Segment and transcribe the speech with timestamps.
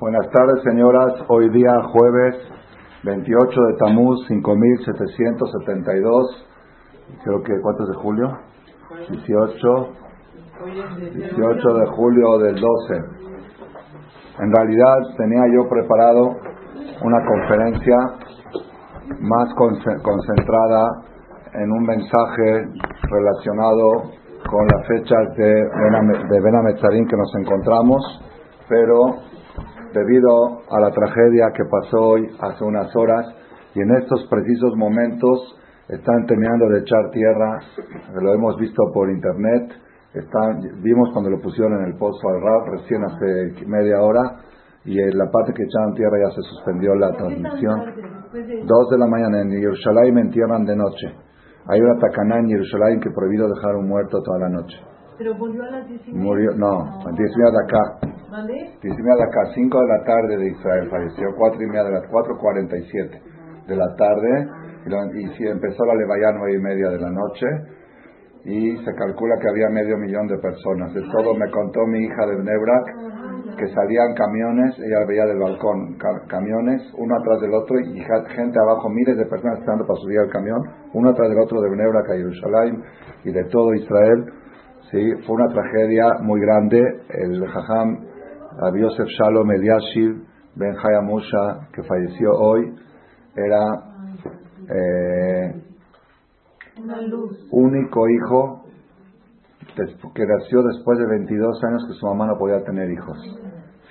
[0.00, 1.12] Buenas tardes, señoras.
[1.28, 2.34] Hoy día jueves
[3.04, 6.49] 28 de Tamuz 5772.
[7.24, 8.38] Creo que, ¿cuántos de julio?
[9.10, 9.88] 18.
[11.14, 12.94] 18 de julio del 12.
[14.40, 16.36] En realidad tenía yo preparado
[17.02, 17.96] una conferencia
[19.20, 20.88] más concentrada
[21.54, 22.68] en un mensaje
[23.10, 24.12] relacionado
[24.48, 28.02] con las fechas de, Benametzarín que nos encontramos,
[28.68, 29.16] pero
[29.92, 33.26] debido a la tragedia que pasó hoy hace unas horas
[33.74, 35.56] y en estos precisos momentos
[35.90, 37.60] están terminando de echar tierra,
[38.20, 39.72] lo hemos visto por internet,
[40.14, 44.42] están, vimos cuando lo pusieron en el pozo al RAF recién hace media hora
[44.84, 47.80] y en la parte que echaron tierra ya se suspendió la transmisión.
[48.66, 51.14] Dos de la mañana en Jerusalén entierran de noche.
[51.66, 54.76] Hay una tacaná en Jerusalén que prohibido dejar un muerto toda la noche.
[55.18, 57.98] Pero volvió a las 10 Murió, no, a 10 de acá.
[58.82, 62.04] 10 de acá, 5 de la tarde de Israel falleció, 4 y media de las
[62.10, 64.48] 4.47 de la tarde,
[64.86, 67.46] y, si empezó la levaya 9 y media de la noche,
[68.44, 70.94] y se calcula que había medio millón de personas.
[70.94, 75.98] De todo me contó mi hija de Nebrak, que salían camiones, ella veía del balcón
[76.28, 80.30] camiones, uno atrás del otro, y gente abajo, miles de personas esperando para subir al
[80.30, 80.60] camión,
[80.94, 82.82] uno atrás del otro de Nebrak a Jerusalén
[83.24, 84.24] y de todo Israel
[84.90, 86.80] Sí, fue una tragedia muy grande.
[87.10, 88.06] El Jajam
[88.58, 90.24] Rabbi Yosef Shalom Eliashiv
[90.56, 92.74] Ben Hayamusha, que falleció hoy,
[93.36, 93.60] era
[94.68, 95.54] eh,
[97.50, 98.64] único hijo
[100.14, 103.18] que nació después de 22 años que su mamá no podía tener hijos.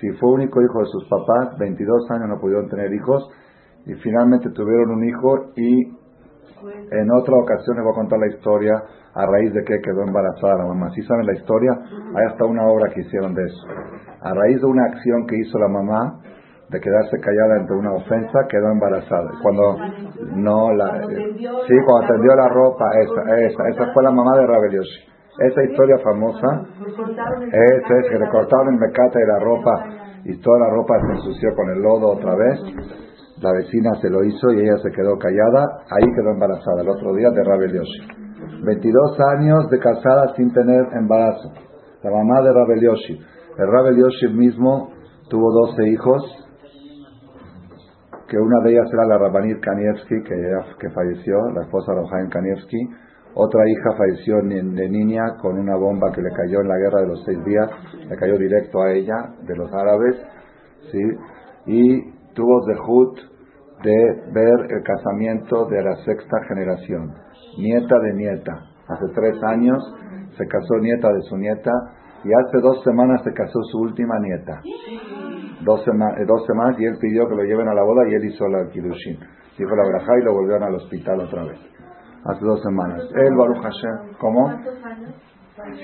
[0.00, 3.28] Si fue único hijo de sus papás, 22 años no pudieron tener hijos
[3.86, 6.00] y finalmente tuvieron un hijo y
[6.90, 8.82] en otra ocasión les voy a contar la historia
[9.14, 10.90] a raíz de que quedó embarazada la mamá.
[10.94, 13.66] Si saben la historia, hay hasta una obra que hicieron de eso.
[14.20, 16.20] A raíz de una acción que hizo la mamá
[16.70, 19.30] de quedarse callada ante una ofensa, quedó embarazada.
[19.42, 19.76] Cuando
[20.36, 25.10] no la sí, cuando atendió la ropa, esa, esa, esa fue la mamá de Rabelioshi.
[25.38, 26.66] Esa historia famosa,
[27.52, 29.84] esa es que le cortaron el mecate de la ropa
[30.24, 32.60] y toda la ropa se ensució con el lodo otra vez.
[33.40, 37.14] La vecina se lo hizo y ella se quedó callada, ahí quedó embarazada el otro
[37.14, 37.80] día de Rabel
[38.62, 41.50] 22 años de casada sin tener embarazo.
[42.02, 44.04] La mamá de Rabel El Rabel
[44.34, 44.90] mismo
[45.28, 46.49] tuvo 12 hijos,
[48.30, 50.36] que una de ellas era la Rabanir Kanievski, que,
[50.78, 52.78] que falleció, la esposa de Kanievski.
[53.34, 57.08] Otra hija falleció de niña con una bomba que le cayó en la guerra de
[57.08, 57.68] los seis días,
[58.08, 60.16] le cayó directo a ella, de los árabes,
[60.92, 60.98] ¿sí?
[61.66, 62.02] Y
[62.34, 63.18] tuvo Zehut
[63.82, 67.12] de ver el casamiento de la sexta generación,
[67.58, 68.52] nieta de nieta.
[68.88, 69.82] Hace tres años
[70.36, 71.72] se casó nieta de su nieta
[72.22, 74.60] y hace dos semanas se casó su última nieta.
[75.64, 78.24] Dos, eh, dos semanas y él pidió que lo lleven a la boda y él
[78.24, 79.18] hizo la kirushin.
[79.58, 81.58] Dijo la braja y lo volvieron al hospital otra vez.
[82.24, 83.02] Hace dos semanas.
[83.14, 84.50] Él, Baruch Hashem, ¿cómo?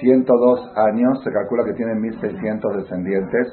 [0.01, 3.53] 102 años, se calcula que tiene 1600 descendientes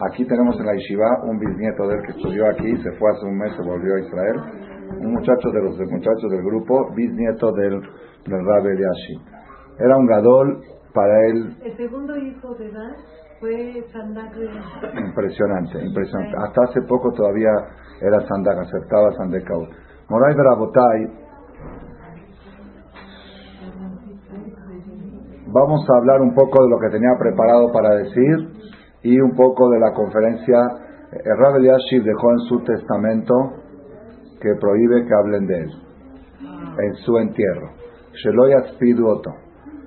[0.00, 3.26] Aquí tenemos en la Yeshiva un bisnieto de él que estudió aquí, se fue hace
[3.26, 4.36] un mes, se volvió a Israel.
[4.96, 7.82] Un muchacho de los muchachos del grupo, bisnieto del,
[8.24, 8.80] del Rabbi
[9.78, 10.62] Era un gadol
[10.94, 11.54] para él.
[11.62, 12.94] El segundo hijo de Dan
[13.40, 14.36] fue Sandak.
[14.94, 16.36] Impresionante, impresionante.
[16.36, 17.50] Hasta hace poco todavía
[18.00, 19.68] era Sandak, aceptaba Sandekaut.
[20.08, 21.30] Moray Berabotay.
[25.52, 28.36] Vamos a hablar un poco de lo que tenía preparado para decir
[29.02, 30.58] y un poco de la conferencia.
[31.12, 33.34] El Rabbi Yashiv dejó en su testamento
[34.40, 35.70] que prohíbe que hablen de él
[36.78, 37.70] en su entierro.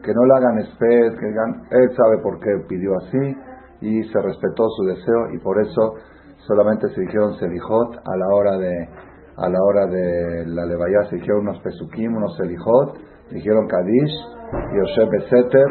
[0.03, 3.37] Que no le hagan esped, que digan, él sabe por qué pidió así
[3.81, 5.95] y se respetó su deseo y por eso
[6.47, 8.89] solamente se dijeron selijot a la hora de
[9.35, 12.97] a la hora de la levaya se dijeron unos pesukim, unos selijot,
[13.31, 14.11] dijeron kadish
[14.73, 15.65] y Oshe Beseter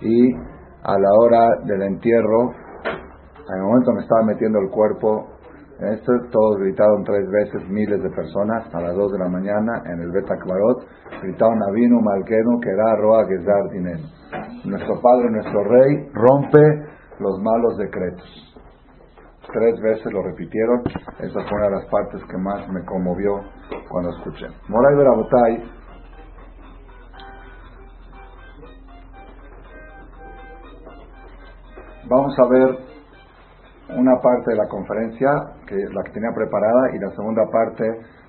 [0.00, 2.52] y a la hora del entierro
[3.48, 5.33] en el momento me estaba metiendo el cuerpo
[5.80, 10.00] esto todos gritaron tres veces miles de personas a las dos de la mañana en
[10.00, 10.86] el Betacbarot.
[11.20, 14.06] Gritaron Avinu Malkenu Kerá Roa Gezar Dinenu.
[14.64, 16.60] Nuestro Padre, nuestro Rey, rompe
[17.18, 18.54] los malos decretos.
[19.52, 20.82] Tres veces lo repitieron.
[21.18, 23.40] Esa fue una de las partes que más me conmovió
[23.90, 24.46] cuando escuché.
[24.68, 25.84] Moray Berabotay.
[32.08, 32.93] Vamos a ver
[33.96, 35.30] una parte de la conferencia,
[35.66, 37.84] que la que tenía preparada, y la segunda parte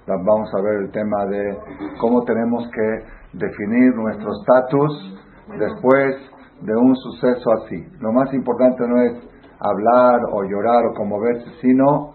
[0.07, 1.57] la vamos a ver el tema de
[1.99, 5.19] cómo tenemos que definir nuestro estatus
[5.59, 6.15] después
[6.61, 7.83] de un suceso así.
[7.99, 9.13] Lo más importante no es
[9.59, 12.13] hablar o llorar o conmoverse, sino,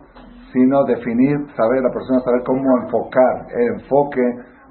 [0.52, 4.22] sino definir, saber la persona, saber cómo enfocar el enfoque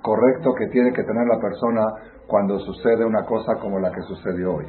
[0.01, 1.81] correcto que tiene que tener la persona
[2.27, 4.65] cuando sucede una cosa como la que sucedió hoy.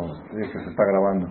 [0.00, 1.28] Favor, que se está grabando.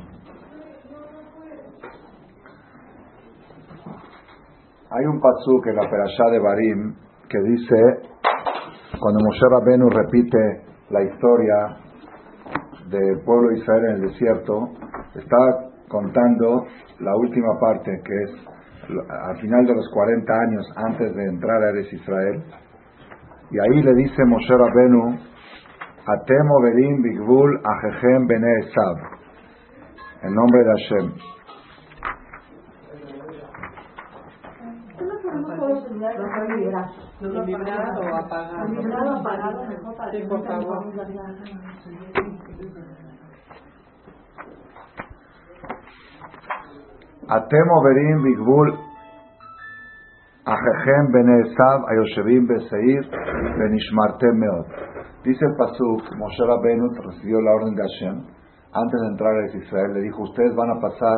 [4.91, 6.95] Hay un pasuk en la perashá de Barim
[7.29, 7.75] que dice,
[8.99, 11.77] cuando Moshe Rabenu repite la historia
[12.89, 14.69] del pueblo de Israel en el desierto,
[15.13, 16.65] está contando
[16.99, 18.31] la última parte, que es
[19.27, 22.43] al final de los 40 años antes de entrar a Eres Israel.
[23.51, 25.19] Y ahí le dice Moshe Rabenu,
[26.05, 28.97] Atem Overim Bigvul Ajejem Bene Esav,
[30.23, 31.13] en nombre de Hashem.
[47.27, 48.88] Atem Overim Bigvul
[50.49, 53.03] Ajejem Bene Esav Ayoshevim Beseir
[53.59, 54.67] Benishmartem Meot.
[55.23, 58.15] Dice el Pasuk, Moshe Rabbeinu recibió la orden de Hashem.
[58.73, 61.17] Antes de entrar a Israel, le dijo: Ustedes van a pasar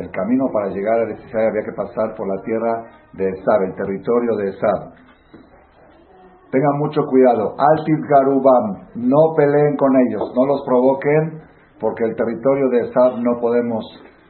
[0.00, 2.72] el camino para llegar a Israel, había que pasar por la tierra
[3.12, 4.80] de Esab, el territorio de Esab.
[6.50, 7.56] Tengan mucho cuidado.
[7.58, 11.42] Altis Garubam, no peleen con ellos, no los provoquen,
[11.78, 13.84] porque el territorio de Esab no podemos,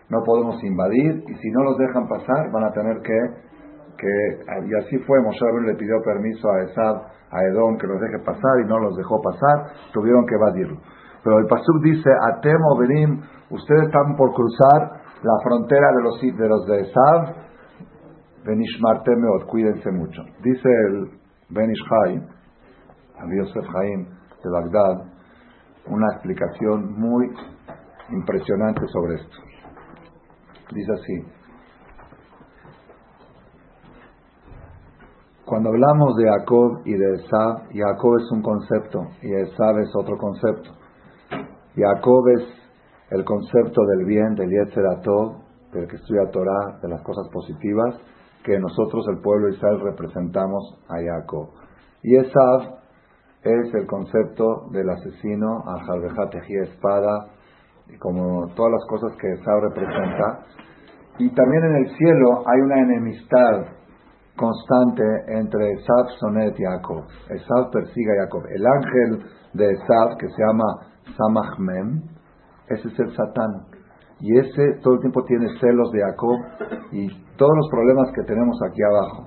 [0.08, 3.50] no podemos invadir, y si no los dejan pasar, van a tener que
[4.00, 6.97] que, y así fue, Moshe le pidió permiso a Esab,
[7.31, 10.81] a Edom, que los deje pasar y no los dejó pasar, tuvieron que evadirlo.
[11.23, 13.20] Pero el Pasuk dice, Atemo Benim,
[13.50, 16.82] ustedes están por cruzar la frontera de los de, los de
[18.44, 20.23] Benishmartemeot, cuídense mucho.
[20.43, 21.11] Dice el
[21.50, 22.26] Benishai,
[23.19, 24.06] Abi Yosef Haim
[24.43, 25.05] de Bagdad,
[25.87, 27.26] una explicación muy
[28.11, 29.37] impresionante sobre esto.
[30.73, 31.39] Dice así,
[35.50, 40.17] Cuando hablamos de Jacob y de Esab, Jacob es un concepto y Esab es otro
[40.17, 40.70] concepto.
[41.75, 42.47] Jacob es
[43.11, 45.43] el concepto del bien, del Yetzeratov,
[45.73, 47.97] del que estudia Torah, de las cosas positivas,
[48.44, 51.49] que nosotros, el pueblo de Israel, representamos a Jacob.
[52.05, 52.79] Y Esab
[53.43, 57.26] es el concepto del asesino, a Jalvejatejí espada,
[57.99, 60.47] como todas las cosas que Esab representa.
[61.19, 63.79] Y también en el cielo hay una enemistad
[64.36, 67.04] constante entre Esav, Sonet y Jacob.
[67.28, 68.42] Esav persigue a Jacob.
[68.48, 70.64] El ángel de Esav, que se llama
[71.16, 72.02] Samachmem,
[72.68, 73.66] ese es el Satán.
[74.20, 76.38] Y ese todo el tiempo tiene celos de Jacob
[76.92, 79.26] y todos los problemas que tenemos aquí abajo,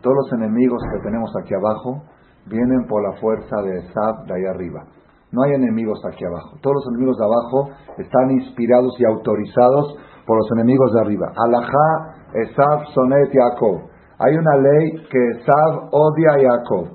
[0.00, 2.02] todos los enemigos que tenemos aquí abajo,
[2.46, 4.84] vienen por la fuerza de Esav de ahí arriba.
[5.32, 6.58] No hay enemigos aquí abajo.
[6.60, 7.68] Todos los enemigos de abajo
[7.98, 9.96] están inspirados y autorizados
[10.26, 11.26] por los enemigos de arriba.
[11.36, 13.91] Alajá, Esav, Sonet y Jacob.
[14.24, 16.86] Hay una ley que Sab odia a Jacob.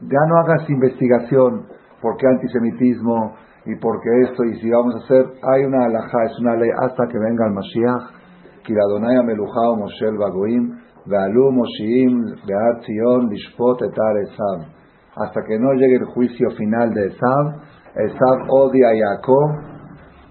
[0.00, 1.66] Ya no hagas investigación
[2.00, 3.34] por qué antisemitismo
[3.66, 6.70] y por qué esto y si vamos a hacer, hay una alajá, es una ley
[6.80, 14.16] hasta que venga el Mashiach, Kiradonaya Melujao Moshel Bagoim, Vealu Moshiim, Beat Zion, Lishpot Etar
[14.22, 14.64] Esab.
[15.16, 17.60] Hasta que no llegue el juicio final de Esab,
[17.96, 19.60] Esab odia a Jacob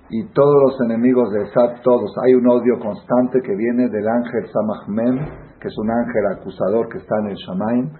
[0.09, 2.11] y todos los enemigos de Esab, todos.
[2.25, 6.99] Hay un odio constante que viene del ángel Samachmem, que es un ángel acusador que
[6.99, 7.91] está en el Shamaim,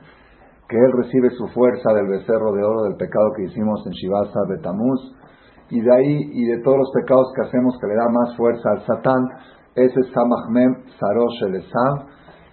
[0.68, 4.40] que él recibe su fuerza del becerro de oro del pecado que hicimos en Shivasa
[4.48, 5.16] Betamuz,
[5.70, 8.70] y de ahí y de todos los pecados que hacemos que le da más fuerza
[8.72, 9.24] al Satán,
[9.76, 11.64] ese es Samachmem Sarosh el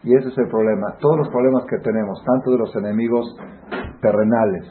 [0.03, 0.97] y ese es el problema.
[1.01, 3.27] Todos los problemas que tenemos, tanto de los enemigos
[4.01, 4.71] terrenales,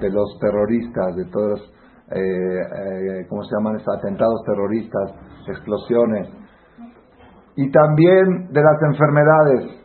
[0.00, 1.60] de los terroristas, de todos los,
[2.10, 3.76] eh, eh, ¿cómo se llaman?
[3.76, 5.14] Atentados terroristas,
[5.48, 6.28] explosiones,
[7.56, 9.84] y también de las enfermedades,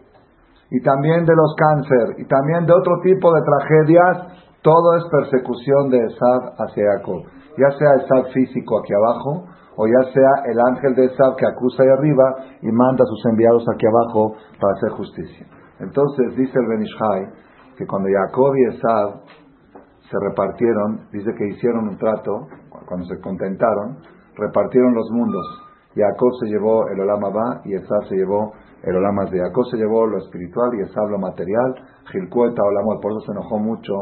[0.71, 4.17] y también de los cánceres, y también de otro tipo de tragedias,
[4.61, 7.23] todo es persecución de Esab hacia Jacob.
[7.57, 9.45] Ya sea Esab físico aquí abajo,
[9.77, 13.25] o ya sea el ángel de Esab que acusa ahí arriba y manda a sus
[13.31, 15.47] enviados aquí abajo para hacer justicia.
[15.79, 17.33] Entonces dice el Benishai
[17.77, 19.21] que cuando Jacob y Esab
[20.11, 22.47] se repartieron, dice que hicieron un trato,
[22.85, 23.99] cuando se contentaron,
[24.35, 28.53] repartieron los mundos Jacob se llevó el Olama Ba y Esab se llevó
[28.83, 31.75] el Olama de Jacob se llevó lo espiritual y Esab lo material.
[32.11, 33.93] Gilcueta Olama, por eso se enojó mucho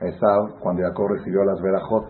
[0.00, 2.08] Esab cuando Jacob recibió las verajot.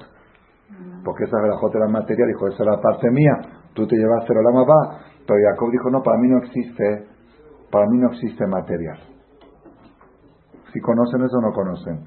[1.05, 3.35] Porque esas verajot eran material, dijo, esa es la parte mía,
[3.75, 4.99] tú te llevaste el Olama Ba.
[5.27, 7.07] Pero Jacob dijo, no, para mí no existe,
[7.71, 8.99] para mí no existe material.
[10.73, 12.07] Si conocen eso o no conocen.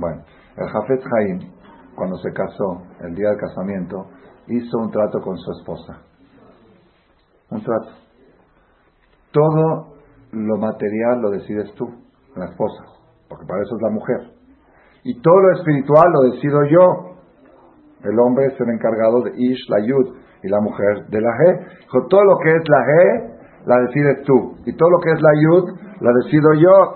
[0.00, 0.22] Bueno,
[0.56, 1.38] el Jafet Haim,
[1.94, 4.06] cuando se casó, el día del casamiento,
[4.48, 6.02] hizo un trato con su esposa.
[7.52, 7.90] Un trato.
[9.30, 9.92] Todo
[10.32, 11.86] lo material lo decides tú,
[12.34, 12.82] la esposa,
[13.28, 14.20] porque para eso es la mujer.
[15.04, 17.12] Y todo lo espiritual lo decido yo.
[18.04, 21.68] El hombre es el encargado de Ish, la Yud, y la mujer de la G.
[21.80, 23.32] Dijo, todo lo que es la G,
[23.66, 24.56] la decides tú.
[24.64, 26.94] Y todo lo que es la Yud, la decido yo.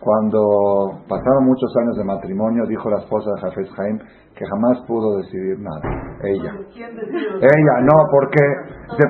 [0.00, 3.98] Cuando pasaron muchos años de matrimonio, dijo la esposa de Jafes Jaim
[4.36, 5.80] que jamás pudo decidir nada.
[6.22, 6.54] Ella.
[6.76, 8.38] Ella, no, porque,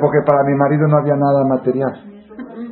[0.00, 2.17] porque para mi marido no había nada material.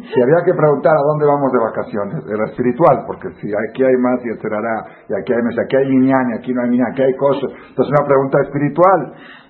[0.06, 3.96] Si había que preguntar a dónde vamos de vacaciones, era espiritual, porque si aquí hay
[3.98, 7.02] más y etcétera, y aquí hay más, aquí hay y aquí no hay minyan, aquí
[7.02, 9.00] hay cosas, entonces una pregunta espiritual.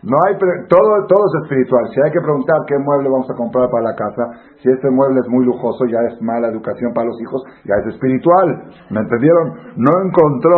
[0.06, 1.88] No hay todo, todo es espiritual.
[1.92, 4.22] Si hay que preguntar qué mueble vamos a comprar para la casa,
[4.62, 7.92] si este mueble es muy lujoso, ya es mala educación para los hijos, ya es
[7.92, 8.70] espiritual.
[8.90, 9.76] ¿Me entendieron?
[9.76, 10.56] No encontró,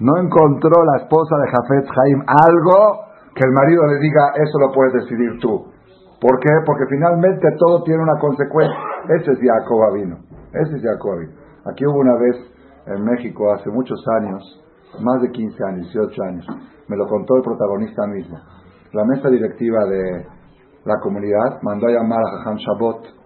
[0.00, 4.72] no encontró la esposa de Jafet Jaim algo que el marido le diga, eso lo
[4.72, 5.69] puedes decidir tú.
[6.20, 6.50] ¿Por qué?
[6.66, 8.76] Porque finalmente todo tiene una consecuencia.
[9.08, 10.18] Ese es Jacob vino.
[10.52, 11.18] Ese es Jacob
[11.66, 12.36] Aquí hubo una vez
[12.86, 14.42] en México, hace muchos años,
[15.00, 16.46] más de 15 años, 18 años,
[16.88, 18.38] me lo contó el protagonista mismo
[18.92, 20.26] la mesa directiva de
[20.84, 23.19] la comunidad mandó a llamar a Jajam Shabot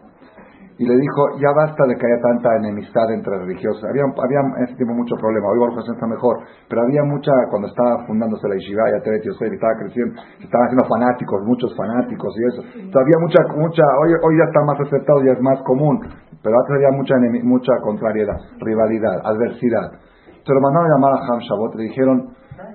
[0.76, 3.82] y le dijo, ya basta de que haya tanta enemistad entre religiosos.
[3.84, 7.68] Había, había en ese tiempo mucho problema, hoy Baruch está mejor, pero había mucha, cuando
[7.68, 12.60] estaba fundándose la Yeshiva, ya Teret estaba creciendo, estaban haciendo fanáticos, muchos fanáticos y eso.
[12.98, 16.00] había mucha, mucha, hoy, hoy ya está más aceptado, ya es más común,
[16.42, 17.14] pero antes había mucha,
[17.44, 19.94] mucha contrariedad, rivalidad, adversidad.
[20.26, 22.16] Entonces lo mandaron a llamar a Jajam Shabot le dijeron,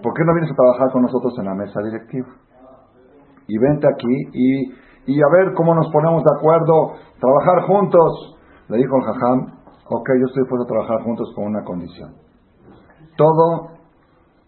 [0.01, 2.27] ¿por qué no vienes a trabajar con nosotros en la mesa directiva?
[3.50, 4.74] y vente aquí y,
[5.09, 8.37] y, a ver cómo nos ponemos de acuerdo, trabajar juntos.
[8.67, 12.13] Le dijo el jajam, ok, yo estoy dispuesto a trabajar juntos con una condición.
[13.17, 13.71] Todo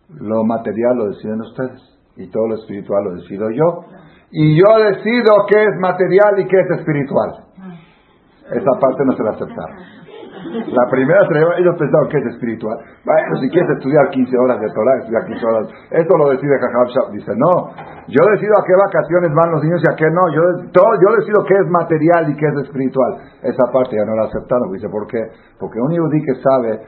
[0.09, 1.81] lo material lo deciden ustedes
[2.17, 3.85] y todo lo espiritual lo decido yo.
[4.31, 7.45] Y yo decido qué es material y qué es espiritual.
[8.51, 9.77] Esa parte no se la aceptaron.
[10.41, 11.21] La primera
[11.57, 12.77] ellos pensaban que es espiritual.
[13.05, 15.67] Bueno, si quieres estudiar 15 horas de Torah, estudiar 15 horas.
[15.91, 17.69] Esto lo decide Jajab Dice, no,
[18.07, 20.23] yo decido a qué vacaciones van los niños y a qué no.
[20.33, 20.41] Yo,
[20.73, 23.21] todo, yo decido qué es material y qué es espiritual.
[23.43, 24.71] Esa parte ya no la aceptaron.
[24.73, 25.21] Dice, ¿por qué?
[25.59, 26.81] Porque un yudí que sabe,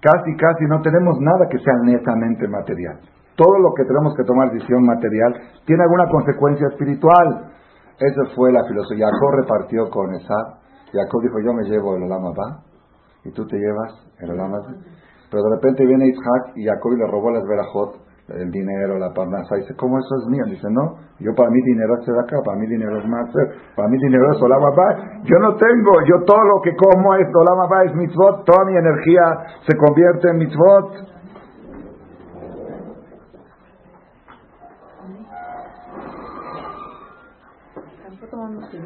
[0.00, 3.00] casi, casi no tenemos nada que sea netamente material.
[3.34, 5.34] Todo lo que tenemos que tomar decisión material
[5.66, 7.50] tiene alguna consecuencia espiritual.
[7.98, 9.06] Esa fue la filosofía.
[9.10, 10.60] Jacob repartió con esa.
[10.92, 12.32] Jacob dijo, yo me llevo el Olama
[13.24, 14.52] y tú te llevas el Olam
[15.30, 17.96] Pero de repente viene Isaac y Jacob le robó las verajot,
[18.28, 20.44] el dinero, la parnasa, y dice, ¿cómo eso es mío?
[20.46, 23.28] Dice, no, yo para mí dinero es acá, para mí dinero es más,
[23.74, 24.62] para mí dinero es Olam
[25.24, 29.22] Yo no tengo, yo todo lo que como es Olam es mitzvot, toda mi energía
[29.68, 31.20] se convierte en mitzvot.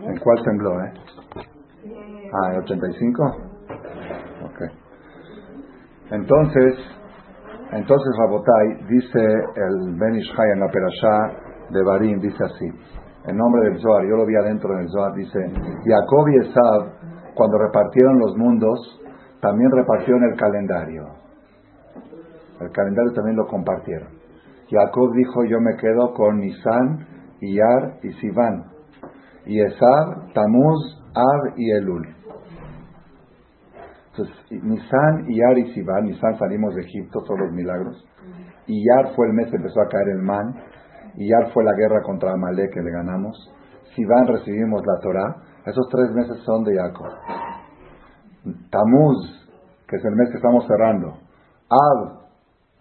[0.03, 0.93] ¿En cuál tembló, eh?
[2.33, 3.53] Ah, ¿el 85?
[6.14, 6.75] Entonces,
[7.73, 12.66] entonces Rabotai dice el Ben Ishai en la Perashá de Barim, dice así,
[13.26, 15.40] en nombre del Zohar, yo lo vi adentro del Zohar, dice,
[15.85, 19.00] Jacob y Esab, cuando repartieron los mundos,
[19.40, 21.04] también repartieron el calendario.
[22.61, 24.09] El calendario también lo compartieron.
[24.71, 27.06] Jacob dijo, yo me quedo con Nisan,
[27.40, 28.66] Iyar y Sivan.
[29.47, 32.06] Y Esab, Tamuz, Ab y Elul.
[34.16, 38.04] Entonces, Nisan, Iyar y Sivan, Nisan salimos de Egipto, todos los milagros.
[38.66, 40.54] Iyar fue el mes que empezó a caer el man.
[41.16, 43.37] Iyar fue la guerra contra Amalek que le ganamos.
[43.97, 45.37] Sivan recibimos la Torah.
[45.66, 47.11] Esos tres meses son de Jacob.
[48.71, 49.49] Tamuz,
[49.88, 51.18] que es el mes que estamos cerrando.
[51.68, 52.21] Ab,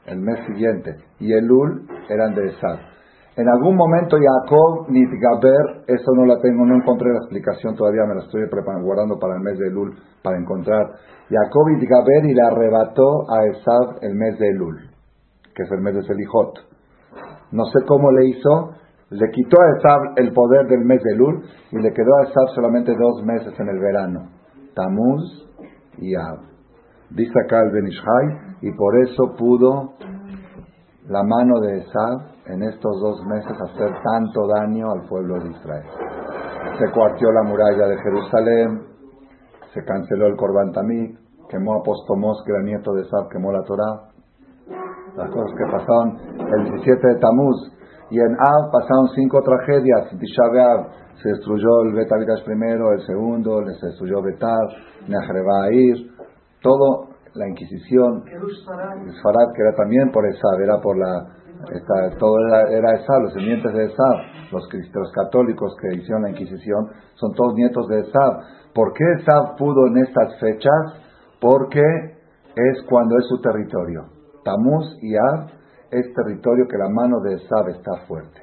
[0.06, 0.98] el mes siguiente.
[1.20, 2.93] Y Elul eran de Esad.
[3.36, 8.06] En algún momento Jacob ni Gaber, eso no la tengo, no encontré la explicación, todavía
[8.06, 10.86] me la estoy preparando, guardando para el mes de Elul, para encontrar.
[11.30, 14.78] Jacob y Gaber y le arrebató a Esab el mes de Elul,
[15.56, 16.60] que es el mes de Selijot.
[17.52, 18.76] No sé cómo le hizo,
[19.10, 22.54] le quitó a Esab el poder del mes de Elul y le quedó a Esab
[22.54, 24.30] solamente dos meses en el verano,
[24.76, 25.50] Tamuz
[25.98, 26.38] y Ab.
[27.10, 29.94] Dice acá el Benishai, y por eso pudo
[31.08, 35.86] la mano de Esab en estos dos meses hacer tanto daño al pueblo de Israel.
[36.78, 38.82] se cuartió la muralla de Jerusalén,
[39.74, 41.16] se canceló el Corban Tamid,
[41.50, 44.10] quemó a Postomos, que era nieto de Sab, quemó la Torah.
[45.16, 47.72] Las cosas que pasaron el 17 de Tamuz.
[48.10, 50.10] Y en Av pasaron cinco tragedias.
[50.20, 50.44] Tisha
[51.22, 54.68] se destruyó el Betamidash primero, el segundo, se destruyó Betar,
[55.08, 56.12] Nehrebair,
[56.62, 58.24] todo la Inquisición,
[59.24, 61.28] Farad, que era también por Esab, era por la,
[62.20, 66.90] todo era, era Esab, los descendientes de Esab, los, cristianos católicos que hicieron la Inquisición,
[67.16, 68.40] son todos nietos de Esab.
[68.74, 71.02] ¿Por qué Esab pudo en estas fechas?
[71.40, 74.06] Porque es cuando es su territorio.
[74.44, 75.50] Tamuz y Ab
[75.92, 78.42] es territorio que la mano de Esab está fuerte,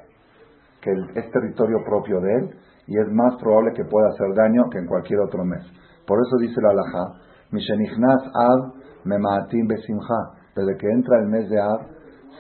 [0.80, 2.50] que es territorio propio de él
[2.87, 5.62] y es más probable que pueda hacer daño que en cualquier otro mes.
[6.06, 7.20] Por eso dice la alajá,
[7.52, 11.80] Mishenichnas Ab Memaatim Besimha, desde que entra el mes de Ab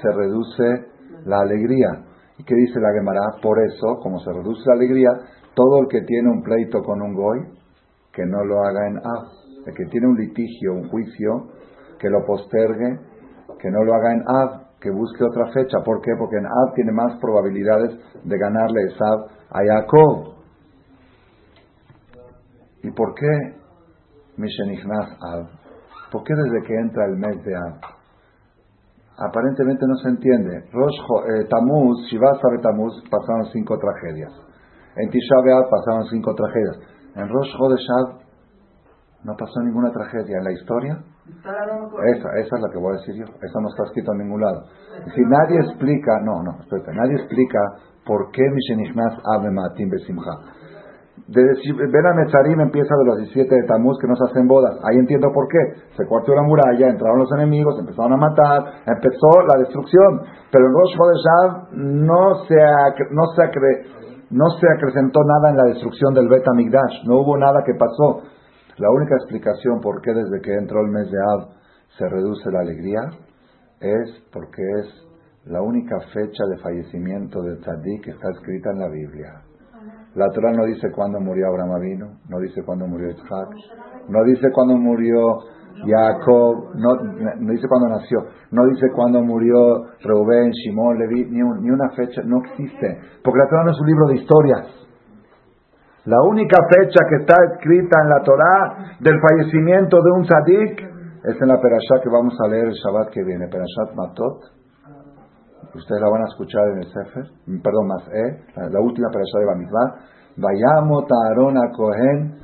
[0.00, 0.86] se reduce
[1.26, 2.04] la alegría.
[2.38, 3.40] ¿Y qué dice la Gemara?
[3.42, 5.10] Por eso, como se reduce la alegría,
[5.54, 7.40] todo el que tiene un pleito con un goy,
[8.12, 9.28] que no lo haga en Ab.
[9.66, 11.50] El que tiene un litigio, un juicio,
[11.98, 12.98] que lo postergue,
[13.58, 15.78] que no lo haga en Ab, que busque otra fecha.
[15.84, 16.12] ¿Por qué?
[16.18, 20.34] Porque en Ab tiene más probabilidades de ganarle Esab a Jacob.
[22.82, 23.56] ¿Y por qué
[24.38, 25.59] Mishenichnas Ab?
[26.10, 27.80] ¿Por qué desde que entra el mes de Ab?
[29.18, 30.64] Aparentemente no se entiende.
[30.72, 30.98] Rosh
[31.28, 34.32] eh, Tamuz, Shivasa Tamuz, pasaron cinco tragedias.
[34.96, 36.78] En Tisha B'Av pasaron cinco tragedias.
[37.14, 38.20] En Rosh Hodeshab
[39.24, 41.04] no pasó ninguna tragedia en la historia.
[42.16, 43.24] Esa, esa es la que voy a decir yo.
[43.24, 44.64] Esa no está escrito en ningún lado.
[45.14, 47.58] Si nadie explica, no, no, espérate, nadie explica
[48.06, 50.32] por qué Mishenichnas Ave Matim Besimcha.
[51.28, 54.78] De a Metzarim empieza de los 17 de Tamuz que no se hacen bodas.
[54.84, 55.58] Ahí entiendo por qué.
[55.96, 60.22] Se cuartió la muralla, entraron los enemigos, empezaron a matar, empezó la destrucción.
[60.50, 62.56] Pero en Rosh Hodeshav no se,
[63.10, 63.42] no, se
[64.30, 67.04] no se acrecentó nada en la destrucción del Bet Amigdash.
[67.06, 68.22] No hubo nada que pasó.
[68.78, 71.48] La única explicación por qué desde que entró el mes de Av
[71.98, 73.00] se reduce la alegría
[73.80, 75.10] es porque es
[75.46, 79.49] la única fecha de fallecimiento de Tzadik que está escrita en la Biblia.
[80.14, 83.48] La Torah no dice cuándo murió Abraham Avino, no dice cuándo murió Isaac,
[84.08, 85.38] no dice cuándo murió
[85.86, 86.96] Jacob, no,
[87.52, 92.38] dice cuándo nació, no dice cuándo murió Reuben, Shimon, Levi, ni, ni, una fecha, no
[92.38, 94.66] existe, porque la Torah no es un libro de historias.
[96.06, 100.80] La única fecha que está escrita en la Torah del fallecimiento de un tzadik
[101.24, 104.59] es en la perashá que vamos a leer el Shabbat que viene, Perashat Matot,
[105.74, 107.24] ustedes la van a escuchar en el Sefer,
[107.62, 109.94] perdón, más, eh, la, última perashá de Bamidbar,
[110.36, 112.38] Vayamot Aaron a Kohen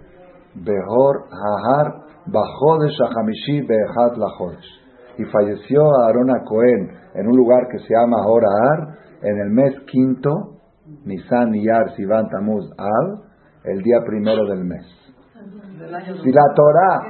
[0.55, 1.95] Behor Hahar
[2.27, 4.85] Bajodesh Hamishi Behat Lajodesh.
[5.19, 9.81] Y falleció Aaron a Cohen en un lugar que se llama Ahar en el mes
[9.91, 10.59] quinto,
[11.05, 13.23] Nisan Yar Sivan Tamuz Al,
[13.65, 14.87] el día primero del mes.
[16.23, 17.01] Si la Torah,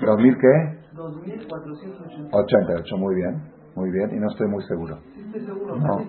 [0.00, 0.78] ¿2000 qué?
[0.92, 3.57] 2488, muy bien.
[3.78, 4.98] Muy bien, y no estoy muy seguro.
[5.78, 6.02] No,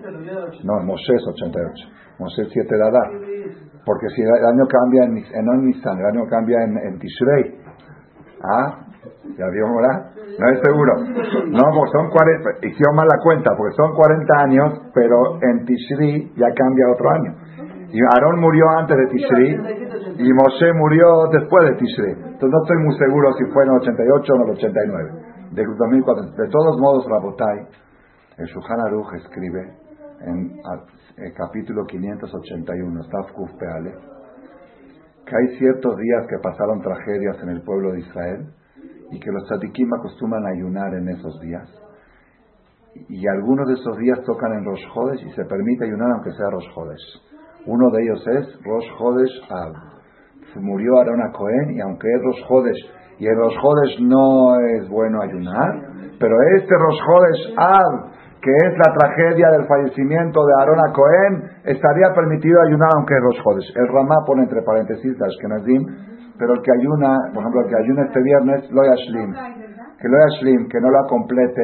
[0.64, 1.72] no Moshe es 88.
[2.18, 3.10] Moshe es 7 de Adar.
[3.86, 7.54] Porque si el año cambia en, en Nisan, el año cambia en, en Tishrei.
[8.42, 8.90] ¿Ah?
[9.38, 10.10] ¿Ya vio, verdad?
[10.36, 10.92] No es seguro.
[11.46, 16.32] No, porque son 40, hicieron mal la cuenta, porque son 40 años, pero en Tishri
[16.34, 17.34] ya cambia otro año.
[17.92, 19.48] Y Aarón murió antes de Tishri
[20.18, 22.10] y Moshe murió después de Tishri.
[22.34, 25.19] Entonces no estoy muy seguro si fue en el 88 o en el 89
[25.50, 27.66] de De todos modos, Rabotai,
[28.38, 29.60] el Shulchan Aruch escribe
[30.20, 30.60] en
[31.16, 33.00] el capítulo 581,
[33.34, 33.92] Kuf Peale,
[35.26, 38.46] que hay ciertos días que pasaron tragedias en el pueblo de Israel
[39.10, 41.68] y que los tzadikim acostumbran a ayunar en esos días.
[43.08, 46.50] Y algunos de esos días tocan en Rosh Hodesh y se permite ayunar aunque sea
[46.50, 47.66] Rosh Hodesh.
[47.66, 49.72] Uno de ellos es Rosh Hodesh Ab.
[50.60, 54.88] Murió Aaron a Cohen y aunque es Rosh Hodesh y en los Jodes no es
[54.88, 60.80] bueno ayunar, pero este Rosh Jodes Ab, que es la tragedia del fallecimiento de Aarón
[60.80, 63.72] a Cohen, estaría permitido ayunar aunque es Rosh Jodes.
[63.76, 65.84] El Ramá pone entre paréntesis la Ashkenazim,
[66.38, 69.34] pero el que ayuna, por ejemplo, el que ayuna este viernes, lo yashlim,
[70.00, 71.62] que lo yashlim, que no la complete,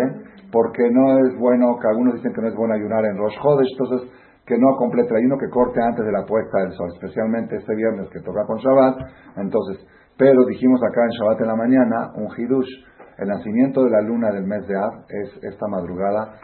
[0.52, 3.68] porque no es bueno, que algunos dicen que no es bueno ayunar en Rosh Jodes,
[3.72, 4.12] entonces
[4.44, 7.74] que no complete el ayuno, que corte antes de la puesta del sol, especialmente este
[7.74, 9.00] viernes que toca con Shabbat,
[9.38, 9.84] entonces
[10.18, 12.68] pero dijimos acá en Shabbat en la mañana, un hidush,
[13.18, 16.38] el nacimiento de la luna del mes de Av es esta madrugada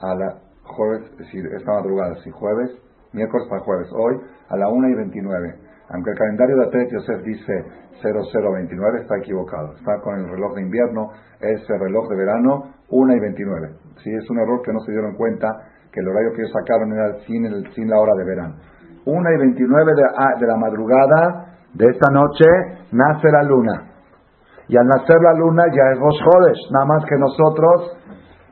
[0.00, 2.70] a la jueves, es decir, esta madrugada, si jueves,
[3.12, 5.54] miércoles para jueves, hoy a la 1 y 29.
[5.90, 7.64] Aunque el calendario de Atret Yosef dice
[8.02, 9.72] 0029, está equivocado.
[9.74, 11.10] Está con el reloj de invierno,
[11.40, 13.68] es el reloj de verano 1 y 29.
[14.04, 15.48] Sí, es un error que no se dieron cuenta
[15.90, 18.56] que el horario que ellos sacaron era sin, el, sin la hora de verano.
[19.06, 22.44] 1 y 29 de, ah, de la madrugada de esta noche,
[22.92, 23.88] nace la luna.
[24.68, 27.96] Y al nacer la luna ya es Rosh Hodesh, nada más que nosotros,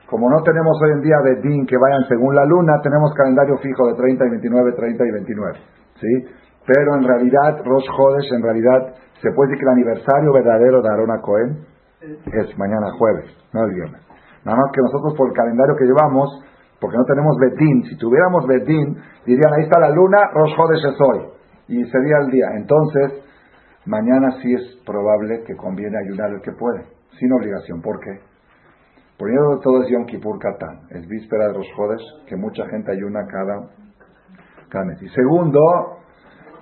[0.09, 3.59] como no tenemos hoy en día de din que vayan según la luna, tenemos calendario
[3.59, 5.59] fijo de 30 y 29, 30 y 29.
[6.01, 6.13] ¿sí?
[6.67, 10.89] Pero en realidad, Rosh Hodesh, en realidad, se puede decir que el aniversario verdadero de
[10.89, 11.67] Arona Cohen
[12.01, 14.01] es mañana jueves, no el viernes.
[14.45, 16.43] Nada más que nosotros por el calendario que llevamos,
[16.81, 21.01] porque no tenemos Betín, si tuviéramos Betín, dirían ahí está la luna, Rosh Hodesh es
[21.01, 21.36] hoy,
[21.69, 22.47] y sería el día.
[22.57, 23.23] Entonces,
[23.87, 26.85] mañana sí es probable que conviene ayudar el que puede,
[27.19, 27.81] sin obligación.
[27.83, 28.21] ¿Por qué?
[29.19, 29.31] Por
[29.63, 33.71] todo es Yom Kippur Katán, es víspera de Rosh Hodesh, que mucha gente ayuna cada,
[34.69, 35.01] cada mes.
[35.01, 35.59] Y segundo,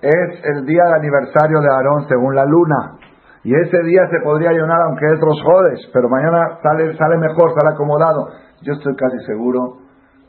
[0.01, 2.99] es el día de aniversario de Aarón según la luna.
[3.43, 7.53] Y ese día se podría ayunar aunque es los jodes, pero mañana sale, sale mejor,
[7.59, 8.29] sale acomodado.
[8.63, 9.84] Yo estoy casi seguro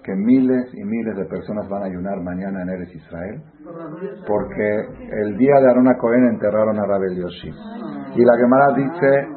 [0.05, 3.41] que miles y miles de personas van a ayunar mañana en Eres Israel,
[4.27, 4.79] porque
[5.23, 7.49] el día de Aarón a Cohen enterraron a Rabel Yoshi.
[7.49, 9.27] Y la Gemara dice,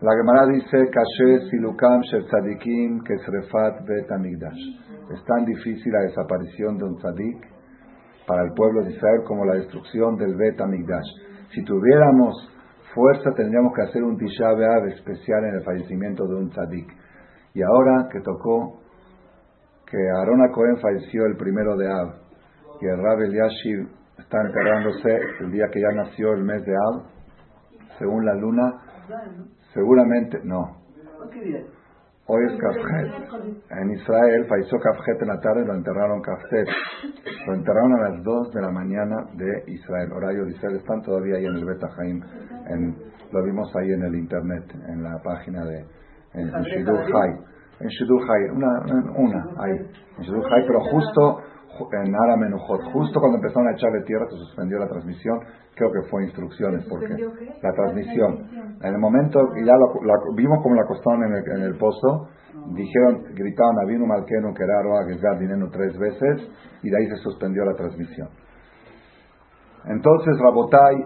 [0.00, 4.62] la Gemara dice, Kashe Silukam Tzadikim Kesrefat Bet Amigdash.
[5.12, 7.44] Es tan difícil la desaparición de un tzadik
[8.28, 11.08] para el pueblo de Israel como la destrucción del Bet Amigdash.
[11.50, 12.36] Si tuviéramos
[12.94, 14.52] fuerza tendríamos que hacer un Tisha
[14.94, 16.86] especial en el fallecimiento de un tzadik.
[17.54, 18.87] Y ahora que tocó
[19.90, 22.14] que Aarón Cohen falleció el primero de Av
[22.80, 27.06] y el Rab Eliashiv está enterrándose el día que ya nació el mes de Av,
[27.98, 28.74] según la luna,
[29.72, 30.78] seguramente no.
[32.30, 33.62] Hoy es Kafjet.
[33.70, 36.68] En Israel falleció Kafjet en la tarde, lo enterraron Kafjet.
[37.46, 40.76] Lo enterraron a las 2 de la mañana de Israel, horario de Israel.
[40.76, 41.82] Están todavía ahí en el Bet
[42.68, 42.96] en
[43.32, 45.86] lo vimos ahí en el internet, en la página de
[46.34, 47.57] en, Shidur High.
[47.80, 48.22] En Shidur
[48.54, 48.68] una,
[49.16, 49.78] una, ahí.
[50.18, 51.42] En Shidur pero justo
[51.92, 52.36] en Ara
[52.92, 55.38] justo cuando empezaron a echarle tierra se suspendió la transmisión,
[55.74, 57.14] creo que fue instrucciones, porque
[57.62, 58.48] la transmisión,
[58.82, 59.86] en el momento, y ya la,
[60.34, 62.28] vimos como la acostaron en el, en el pozo,
[62.74, 66.48] dijeron, gritaban Avinu Malkenu Keraro Agesgar Dinenu tres veces,
[66.82, 68.28] y de ahí se suspendió la transmisión.
[69.84, 70.96] Entonces, Rabotai,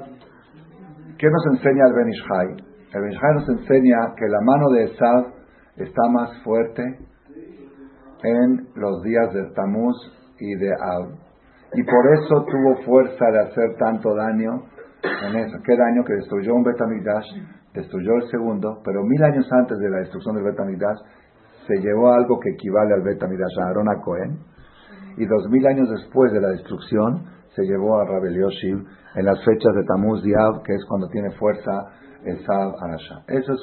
[1.19, 2.49] ¿qué nos enseña el Benishai?
[2.95, 5.42] El Benishai nos enseña que la mano de Esav
[5.77, 6.83] está más fuerte
[8.23, 9.97] en los días de Tamuz
[10.39, 11.15] y de Ab.
[11.75, 14.65] Y por eso tuvo fuerza de hacer tanto daño
[15.03, 15.59] en eso.
[15.65, 16.05] ¿Qué daño?
[16.05, 17.27] Que destruyó un Betamigdash,
[17.75, 20.99] destruyó el segundo, pero mil años antes de la destrucción del Betamigdash
[21.67, 24.39] se llevó algo que equivale al Betamigdash, a Aaron a Cohen,
[25.17, 29.39] y dos mil años después de la destrucción se llevó a Rabel Yoshim en las
[29.45, 31.71] fechas de Tamuz y Ab, que es cuando tiene fuerza
[32.25, 33.25] Esav Arasha.
[33.29, 33.61] Eso es,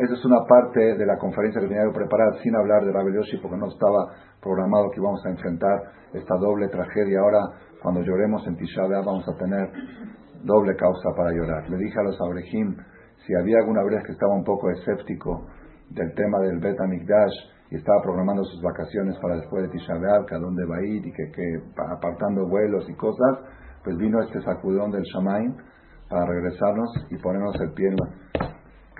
[0.00, 3.14] eso es una parte de la conferencia que tenía que preparar sin hablar de Rabel
[3.14, 4.08] Yoshim porque no estaba
[4.40, 5.78] programado que íbamos a enfrentar
[6.14, 7.20] esta doble tragedia.
[7.20, 7.40] Ahora,
[7.82, 9.68] cuando lloremos en Tisha vamos a tener
[10.42, 11.68] doble causa para llorar.
[11.68, 12.76] Le dije a los Abrejim
[13.26, 15.46] si había alguna vez que estaba un poco escéptico
[15.90, 17.36] del tema del Bet Mikdash
[17.70, 19.94] y estaba programando sus vacaciones para después de Tisha
[20.26, 23.38] que a dónde va a ir y que, que apartando vuelos y cosas,
[23.84, 25.54] pues vino este sacudón del Shamaim
[26.08, 28.49] para regresarnos y ponernos el pie en la...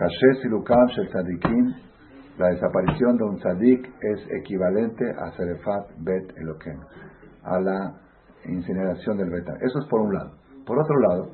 [0.09, 1.09] Silukam Shel
[2.39, 6.81] la desaparición de un tzadik es equivalente a Serefat Bet Eloken,
[7.45, 7.95] a la
[8.47, 9.57] incineración del Betar.
[9.61, 10.33] Eso es por un lado.
[10.65, 11.31] Por otro lado,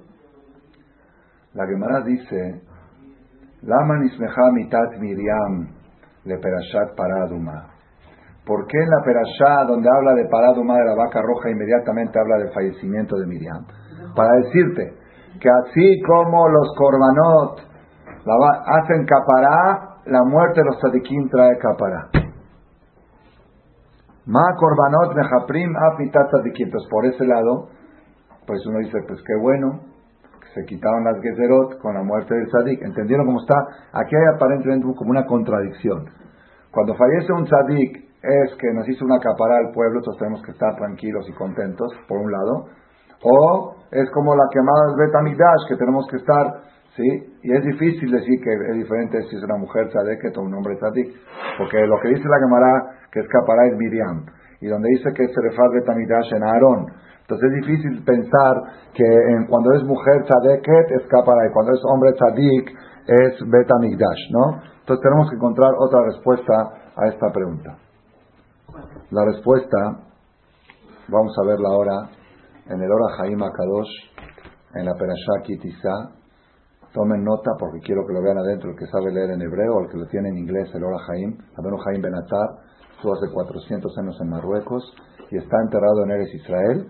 [1.54, 2.60] la Gemara dice,
[3.62, 5.68] Lama nismecha mitat Miriam
[6.24, 7.70] le perashat paraduma.
[8.44, 12.38] ¿Por qué en la perashá donde habla de paraduma de la vaca roja inmediatamente habla
[12.38, 13.64] del fallecimiento de Miriam?
[14.16, 14.92] Para decirte
[15.40, 16.74] que así como los
[18.26, 22.10] korbanot hacen capará la muerte de los tzadikim trae capara.
[24.26, 26.66] Ma korbanot mejaprim afitat tzadikim.
[26.66, 27.68] Entonces, por ese lado,
[28.46, 29.80] pues uno dice, pues qué bueno,
[30.54, 32.82] se quitaron las gezerot con la muerte del tzadik.
[32.82, 33.54] ¿Entendieron cómo está?
[33.92, 36.06] Aquí hay aparentemente como una contradicción.
[36.72, 40.50] Cuando fallece un tzadik, es que nos hizo una capara al pueblo, entonces tenemos que
[40.50, 42.66] estar tranquilos y contentos, por un lado.
[43.22, 47.04] O es como la quemada del Betamigdash, que tenemos que estar ¿Sí?
[47.42, 50.76] Y es difícil decir que es diferente si es una mujer tzadeket o un hombre
[50.76, 51.14] tzadik,
[51.58, 54.24] porque lo que dice la Gemara que escapará es Miriam,
[54.60, 56.86] y donde dice que se refaz Betamidash en Aarón.
[57.20, 58.62] Entonces es difícil pensar
[58.94, 62.70] que en, cuando es mujer tzadeket escapará, y cuando es hombre tzadik
[63.06, 64.62] es Betamigdash, ¿no?
[64.80, 66.54] Entonces tenemos que encontrar otra respuesta
[66.96, 67.76] a esta pregunta.
[69.10, 69.78] La respuesta,
[71.08, 72.08] vamos a verla ahora
[72.68, 73.90] en el Ora Haim Akadosh,
[74.74, 76.10] en la Perashá Kitizá,
[76.96, 79.88] Tomen nota porque quiero que lo vean adentro el que sabe leer en hebreo el
[79.92, 81.36] que lo tiene en inglés, el Ora Jaim.
[81.52, 82.56] Abeno Jaim Benatar
[82.96, 84.82] estuvo hace 400 años en Marruecos
[85.30, 86.88] y está enterrado en Eres Israel.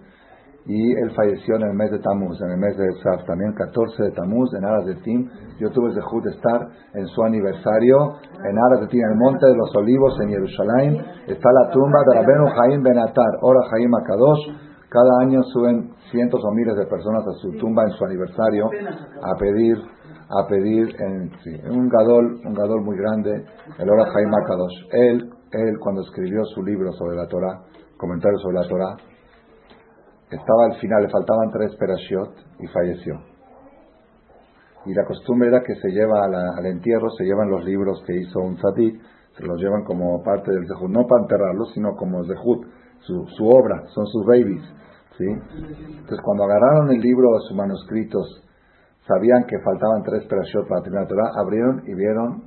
[0.67, 4.03] y él falleció en el mes de Tamuz, en el mes de Saf, también 14
[4.03, 5.29] de Tamuz, en Aras de Tim.
[5.59, 6.61] Yo tuve el de estar
[6.95, 8.15] en su aniversario,
[8.45, 11.03] en Aras de Tim, en el Monte de los Olivos, en Jerusalén.
[11.27, 14.67] Está la tumba de Rabenu Jaim Benatar, ora Jaim Akadosh.
[14.89, 19.37] Cada año suben cientos o miles de personas a su tumba en su aniversario a
[19.39, 19.77] pedir,
[20.29, 21.31] a pedir en,
[21.71, 23.45] un gadol, un gadol muy grande,
[23.79, 24.31] el ora Jaim.
[24.93, 27.63] Él, él cuando escribió su libro sobre la Torah,
[27.97, 28.97] comentarios sobre la Torah,
[30.31, 33.15] estaba al final, le faltaban tres perashiot y falleció.
[34.87, 38.41] Y la costumbre era que se lleva al entierro, se llevan los libros que hizo
[38.41, 39.01] un tzadik,
[39.37, 42.67] se los llevan como parte del zehut, no para enterrarlos, sino como zehut,
[43.01, 44.63] su, su obra, son sus babies.
[45.19, 45.25] ¿sí?
[45.25, 48.46] Entonces cuando agarraron el libro, sus manuscritos,
[49.07, 52.43] sabían que faltaban tres perashiot para terminar la Torah, abrieron y vieron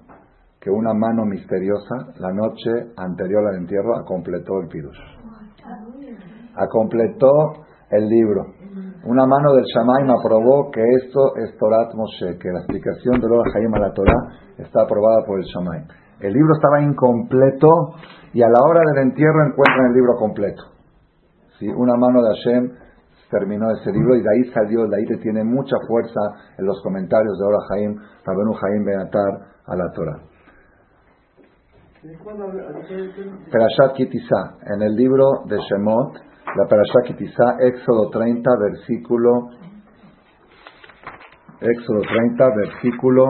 [0.59, 4.99] que una mano misteriosa, la noche anterior al entierro, completó el pirush.
[6.69, 8.45] Completó el libro.
[9.05, 13.49] Una mano del Shamaim aprobó que esto es Torat Moshe, que la explicación del Ora
[13.55, 14.21] Hayim a la Torah
[14.57, 15.87] está aprobada por el Shamaim.
[16.19, 17.95] El libro estaba incompleto
[18.33, 20.63] y a la hora del entierro encuentran el libro completo.
[21.57, 21.67] ¿Sí?
[21.69, 22.71] Una mano de Hashem
[23.29, 26.19] terminó ese libro y de ahí salió, de ahí le tiene mucha fuerza
[26.57, 29.33] en los comentarios de Ora Haim, Rabenu Haim Benatar
[29.65, 30.19] a la Torah.
[33.51, 36.15] Perashat Kitisa, en el libro de Shemot,
[36.55, 39.49] la Perashat Kitisa, Éxodo 30, versículo,
[41.59, 43.25] Éxodo 30, versículo,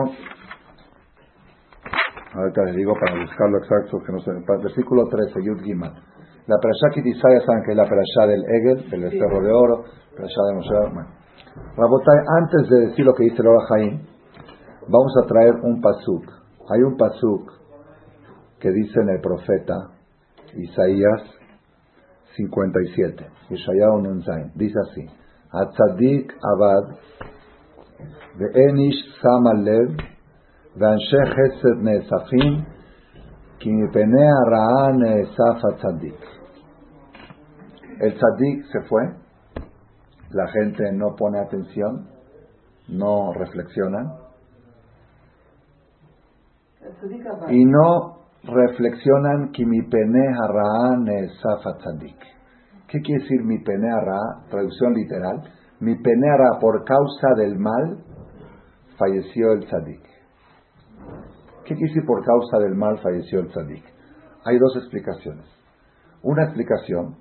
[2.32, 4.30] ahorita les digo para buscarlo exacto, que no sé,
[4.62, 6.09] versículo 13, Yud Gimal.
[6.49, 9.83] La Perashat Kitisa ya saben que es la Perashat del Egel, del becerro de oro,
[10.15, 11.97] Perashat de Moshe, bueno.
[12.37, 13.65] antes de decir lo que dice el Ora
[14.87, 16.25] vamos a traer un pasuk.
[16.69, 17.51] Hay un pasuk
[18.59, 19.91] que dice en el profeta
[20.55, 21.23] Isaías
[22.35, 25.05] 57, Isaías Nunzain, dice así,
[25.51, 26.97] Atzadik Abad,
[28.53, 30.15] Enish Samalev,
[30.77, 32.63] ואנשי חסד נאספים,
[33.59, 36.25] כי מפני הרעה נאסף הצדיק.
[38.00, 39.02] El tzadik se fue,
[40.30, 42.08] la gente no pone atención,
[42.88, 44.16] no reflexiona,
[47.50, 50.32] y no reflexionan que mi pene
[51.78, 52.16] tzadik.
[52.88, 53.90] ¿Qué quiere decir mi pene
[54.48, 55.42] Traducción literal.
[55.80, 56.26] Mi pene
[56.58, 58.02] por causa del mal
[58.98, 60.02] falleció el tzadik.
[61.64, 63.84] ¿Qué quiere decir por causa del mal falleció el tzadik?
[64.46, 65.46] Hay dos explicaciones.
[66.22, 67.16] Una explicación,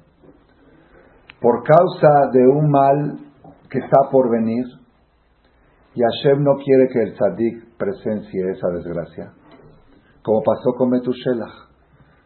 [1.41, 3.19] por causa de un mal
[3.69, 4.65] que está por venir,
[5.95, 9.31] y Hashem no quiere que el tzadik presencie esa desgracia,
[10.23, 11.69] como pasó con Metushelach.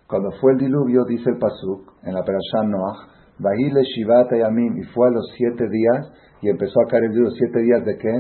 [0.08, 3.08] Cuando fue el diluvio, dice el Pasuk, en la Perashá Noach,
[3.40, 7.32] Bahile Shivat Yamim, y fue a los siete días, y empezó a caer el diluvio,
[7.32, 8.14] siete días de qué?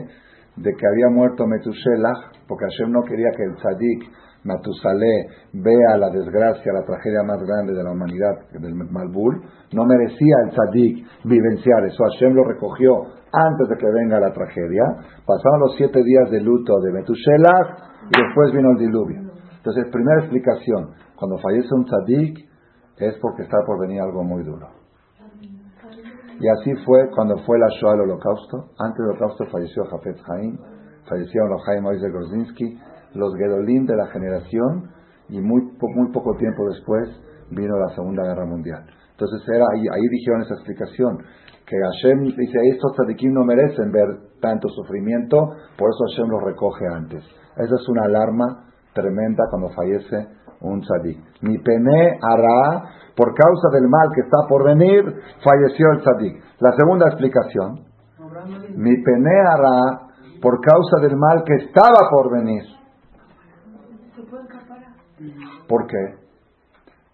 [0.55, 4.11] De que había muerto Metushelach, porque Hashem no quería que el tzadik,
[4.43, 10.35] Matusaleh, vea la desgracia, la tragedia más grande de la humanidad, del Malbul, no merecía
[10.45, 12.03] el tzadik vivenciar eso.
[12.03, 14.83] Hashem lo recogió antes de que venga la tragedia.
[15.25, 17.67] Pasaron los siete días de luto de Metushelach
[18.03, 19.21] y después vino el diluvio.
[19.57, 22.37] Entonces, primera explicación, cuando fallece un tzadik
[22.97, 24.67] es porque está por venir algo muy duro.
[26.39, 28.71] Y así fue cuando fue la Shoah al holocausto.
[28.77, 30.57] Antes del holocausto falleció Jafet Haim,
[31.07, 32.77] fallecieron los Jaime Moisés Gorzinski,
[33.13, 34.91] los Gedolim de la generación,
[35.29, 37.09] y muy, muy poco tiempo después
[37.49, 38.85] vino la Segunda Guerra Mundial.
[39.11, 41.17] Entonces era ahí, ahí dijeron esa explicación,
[41.65, 44.07] que Hashem dice, estos tzadikim no merecen ver
[44.41, 45.37] tanto sufrimiento,
[45.77, 47.23] por eso Hashem los recoge antes.
[47.55, 50.27] Esa es una alarma tremenda cuando fallece
[50.61, 51.19] un tzadik.
[51.41, 52.83] Mi pene hará,
[53.15, 55.03] por causa del mal que está por venir,
[55.43, 56.43] falleció el tzadik.
[56.59, 57.85] La segunda explicación,
[58.75, 60.09] mi pene hará,
[60.41, 62.63] por causa del mal que estaba por venir.
[65.67, 66.23] ¿Por qué?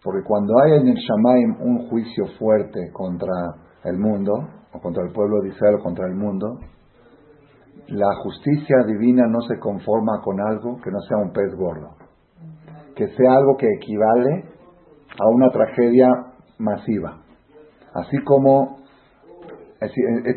[0.04, 3.34] Porque cuando hay en el Shamaim un juicio fuerte contra
[3.84, 4.34] el mundo,
[4.74, 6.60] o contra el pueblo de Israel, o contra el mundo,
[7.88, 11.96] la justicia divina no se conforma con algo que no sea un pez gordo,
[12.96, 14.46] que sea algo que equivale
[15.20, 16.08] a una tragedia
[16.60, 17.22] masiva.
[17.94, 18.80] Así como
[19.82, 19.88] eh,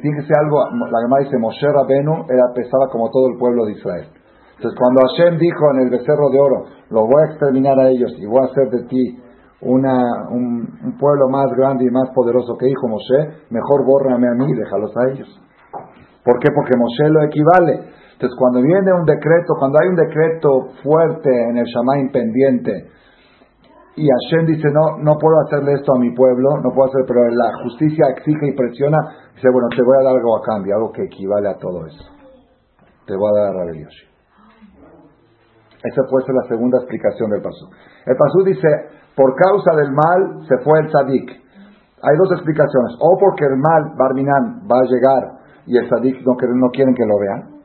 [0.00, 3.66] tiene que ser algo, la Gemara dice, Moshe Rabenu era pesada como todo el pueblo
[3.66, 4.08] de Israel.
[4.56, 8.12] Entonces cuando Hashem dijo en el becerro de oro, lo voy a exterminar a ellos
[8.18, 9.18] y voy a hacer de ti
[9.62, 14.34] una, un, un pueblo más grande y más poderoso que dijo Moshe, mejor bórrame a
[14.34, 15.28] mí y déjalos a ellos.
[16.24, 16.48] ¿Por qué?
[16.54, 17.90] Porque Moshe lo equivale.
[18.12, 20.48] Entonces, cuando viene un decreto, cuando hay un decreto
[20.82, 22.86] fuerte en el Shamayim pendiente,
[23.96, 27.28] y Hashem dice, no, no puedo hacerle esto a mi pueblo, no puedo hacer, pero
[27.28, 28.96] la justicia exige y presiona,
[29.34, 32.04] dice, bueno, te voy a dar algo a cambio, algo que equivale a todo eso.
[33.06, 33.84] Te voy a dar a Rabbi
[35.82, 37.70] Esa puede ser la segunda explicación del paso.
[38.06, 38.68] El paso dice,
[39.16, 41.30] por causa del mal se fue el tzadik.
[42.02, 42.96] Hay dos explicaciones.
[43.00, 47.18] O porque el mal, Barminan, va a llegar y el tzadik no, quieren que lo
[47.18, 47.62] vean.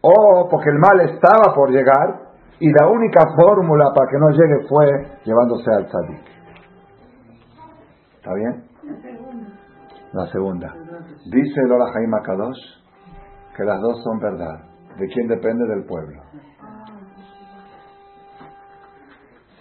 [0.00, 4.68] O porque el mal estaba por llegar y la única fórmula para que no llegue
[4.68, 4.86] fue
[5.24, 6.32] llevándose al tzadik.
[8.16, 8.64] ¿Está bien?
[10.12, 10.74] La segunda.
[11.30, 12.82] Dice el Jaime Kadosh
[13.56, 14.60] que las dos son verdad.
[14.98, 15.66] ¿De quién depende?
[15.66, 16.22] Del pueblo.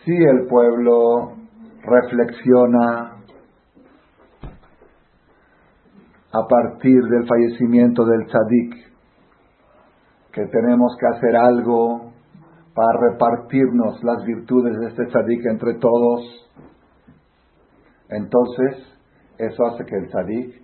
[0.03, 1.33] Si el pueblo
[1.83, 3.17] reflexiona
[6.33, 8.91] a partir del fallecimiento del tzadik,
[10.31, 12.13] que tenemos que hacer algo
[12.73, 16.49] para repartirnos las virtudes de este tzadik entre todos,
[18.09, 18.77] entonces
[19.37, 20.61] eso hace que el tzadik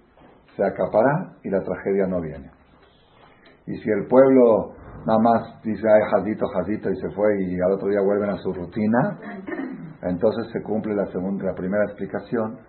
[0.56, 2.50] se acapara y la tragedia no viene.
[3.68, 4.77] Y si el pueblo
[5.08, 8.38] nada más dice, ay, jadito, jadito, y se fue y al otro día vuelven a
[8.38, 9.18] su rutina,
[10.04, 12.60] entonces se cumple la, segunda, la primera explicación,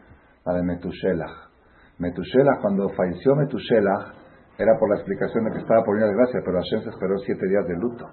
[0.46, 1.50] la de Metushelach.
[1.98, 4.14] Metushelach, cuando falleció Metushelach,
[4.56, 7.46] era por la explicación de que estaba por una desgracia, pero Hashem se esperó siete
[7.48, 8.06] días de luto.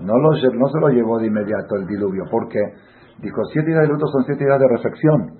[0.00, 2.60] No, no se lo llevó de inmediato el diluvio, porque
[3.20, 5.32] dijo, siete días de luto son siete días de reflexión.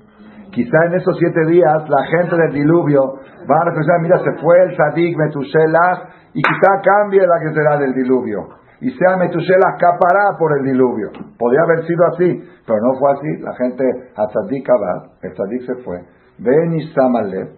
[0.53, 3.01] Quizá en esos siete días la gente del diluvio
[3.45, 7.79] va a reflexionar, mira, se fue el Sadik Metusela y quizá cambie la que será
[7.79, 8.49] del diluvio.
[8.83, 11.09] Y sea Metusela capará por el diluvio.
[11.39, 13.43] Podría haber sido así, pero no fue así.
[13.43, 14.69] La gente, a Sadik
[15.23, 15.97] el se fue.
[16.39, 16.93] Ven y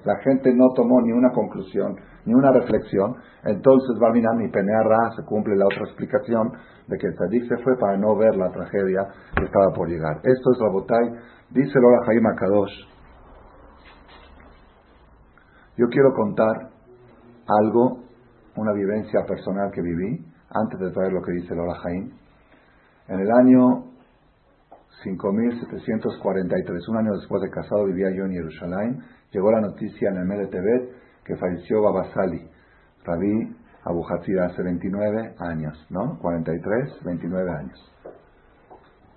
[0.04, 3.16] la gente no tomó ni una conclusión, ni una reflexión.
[3.42, 6.52] Entonces, Barminan y Penearra se cumple la otra explicación
[6.86, 10.18] de que el tzadik se fue para no ver la tragedia que estaba por llegar.
[10.22, 11.10] Esto es Rabotai,
[11.50, 12.86] dice Lola Jaim Akadosh.
[15.76, 16.70] Yo quiero contar
[17.48, 18.07] algo,
[18.58, 22.10] una vivencia personal que viví, antes de traer lo que dice Lola Jaim.
[23.08, 23.84] En el año
[25.02, 29.00] 5743, un año después de casado, vivía yo en Jerusalén.
[29.30, 30.90] Llegó la noticia en el Mede Tebet
[31.24, 32.48] que falleció Babasali,
[33.04, 36.18] Rabí Abu Hatzir hace 29 años, ¿no?
[36.20, 37.94] 43, 29 años.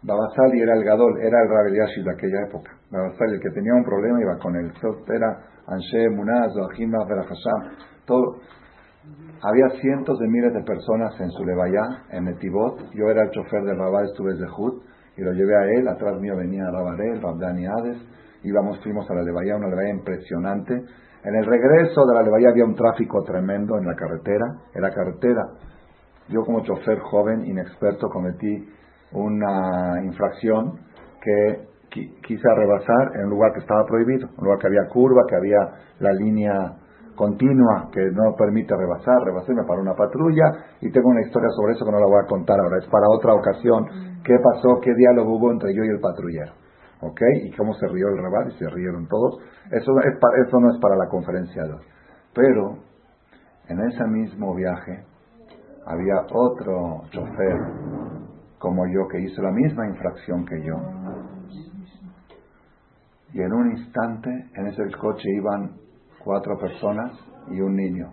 [0.03, 2.71] Babasali era el Gadol, era el Rabel de aquella época.
[2.89, 4.71] Babasali, el que tenía un problema, iba con él.
[5.07, 8.39] Era Anshe, Munaz, Zohim, Berachasham, todo.
[9.43, 12.91] Había cientos de miles de personas en su Levaya, en Netivot.
[12.93, 14.83] Yo era el chofer del Rabá, estuve de Jud,
[15.17, 15.87] y lo llevé a él.
[15.87, 17.97] Atrás mío venía Rabarel, Rabdani Hades.
[18.43, 20.83] Íbamos, fuimos a la Levaya, una Levaya impresionante
[21.23, 24.45] en el regreso de la Levaya había un tráfico tremendo en la carretera.
[24.73, 25.49] En la carretera,
[26.29, 28.67] yo como chofer joven, inexperto, cometí
[29.11, 30.79] una infracción
[31.21, 31.67] que
[32.25, 35.59] quise rebasar en un lugar que estaba prohibido, un lugar que había curva, que había
[35.99, 36.77] la línea
[37.15, 41.73] continua que no permite rebasar, rebasé, me paró una patrulla y tengo una historia sobre
[41.73, 43.85] eso que no la voy a contar ahora, es para otra ocasión,
[44.23, 46.53] qué pasó, qué diálogo hubo entre yo y el patrullero.
[47.01, 47.21] ¿Ok?
[47.45, 49.39] Y cómo se rió el Rabat y se rieron todos.
[49.71, 50.13] Eso, es
[50.47, 51.85] eso no es para la conferencia de hoy.
[52.33, 52.77] Pero
[53.67, 55.03] en ese mismo viaje
[55.87, 57.57] había otro chofer
[58.59, 60.75] como yo que hizo la misma infracción que yo.
[63.33, 65.80] Y en un instante en ese coche iban
[66.23, 67.11] cuatro personas
[67.49, 68.11] y un niño.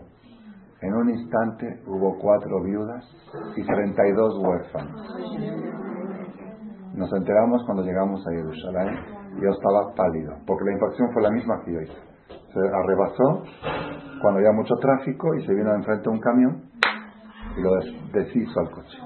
[0.81, 3.05] En un instante hubo cuatro viudas
[3.57, 5.01] y 32 huérfanos.
[6.95, 11.63] Nos enteramos cuando llegamos a Jerusalén yo estaba pálido, porque la infracción fue la misma
[11.65, 11.99] que yo hice.
[12.53, 13.45] Se arrebasó
[14.21, 16.63] cuando había mucho tráfico y se vino enfrente un camión
[17.57, 17.71] y lo
[18.13, 18.99] deshizo al coche.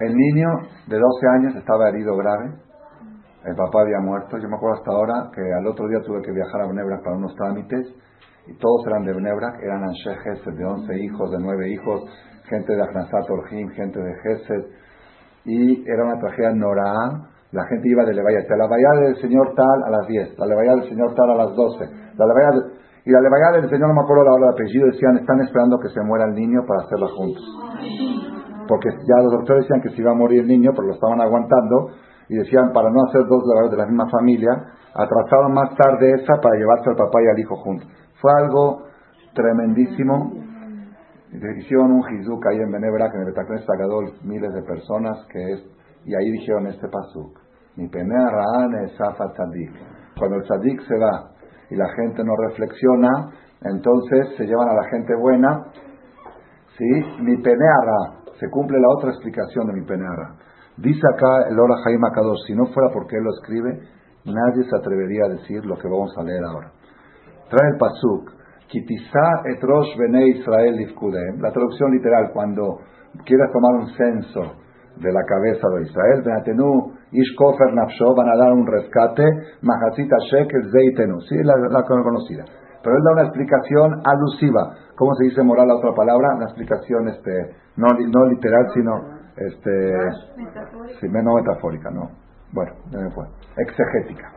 [0.00, 0.48] El niño
[0.88, 2.54] de 12 años estaba herido grave,
[3.44, 6.32] el papá había muerto, yo me acuerdo hasta ahora que al otro día tuve que
[6.32, 7.86] viajar a Bnebrak para unos trámites
[8.46, 12.04] y todos eran de Bnebrak, eran Anshe de 11 hijos, de 9 hijos,
[12.48, 14.64] gente de Akhnasat Orjim, gente de Gesed,
[15.44, 17.32] y era una tragedia Norá.
[17.52, 20.72] La gente iba de Levaya, la Levaya del señor tal a las 10, la Levaya
[20.72, 21.84] del señor tal a las 12,
[22.18, 22.50] la Levaya
[23.04, 25.78] y la Levaya del señor, no me acuerdo la hora de apellido, decían, están esperando
[25.78, 27.44] que se muera el niño para hacerla juntos.
[28.66, 31.20] Porque ya los doctores decían que se iba a morir el niño, pero lo estaban
[31.20, 31.94] aguantando,
[32.28, 34.50] y decían, para no hacer dos de la misma familia,
[34.94, 37.88] atrasaron más tarde esa para llevarse al papá y al hijo juntos.
[38.20, 38.84] Fue algo
[39.34, 40.46] tremendísimo
[41.58, 45.52] hicieron un jizuk ahí en Benebra, que en el Betacnes Sagadol, miles de personas, que
[45.52, 45.60] es,
[46.04, 47.38] y ahí dijeron este pasuk,
[47.76, 49.72] mi penea ra'an esafa tzadik.
[50.18, 51.30] Cuando el tzadik se va
[51.70, 55.64] y la gente no reflexiona, entonces se llevan a la gente buena,
[56.78, 57.22] ¿sí?
[57.22, 60.36] Mi peneara, se cumple la otra explicación de mi peneara.
[60.78, 63.80] Dice acá el Ora Jaime Akadosh, si no fuera porque él lo escribe,
[64.24, 66.70] nadie se atrevería a decir lo que vamos a leer ahora.
[67.48, 68.36] Trae el Pasuk,
[68.68, 70.74] Kitizá etrosh bene Israel
[71.40, 72.80] La traducción literal, cuando
[73.24, 74.42] quieras tomar un censo
[74.98, 79.24] de la cabeza de Israel, Benatenu ish kofer nafsho, van a dar un rescate,
[79.62, 82.44] mahasita shekel zeitenu, sí, la, la conocida.
[82.82, 84.74] Pero él da una explicación alusiva.
[84.96, 86.36] ¿Cómo se dice moral la otra palabra?
[86.36, 89.98] Una explicación este, no, no literal, sino este,
[91.00, 92.10] sí, no metafórica, no.
[92.52, 93.24] Bueno, ya me fue.
[93.56, 94.32] Exegética.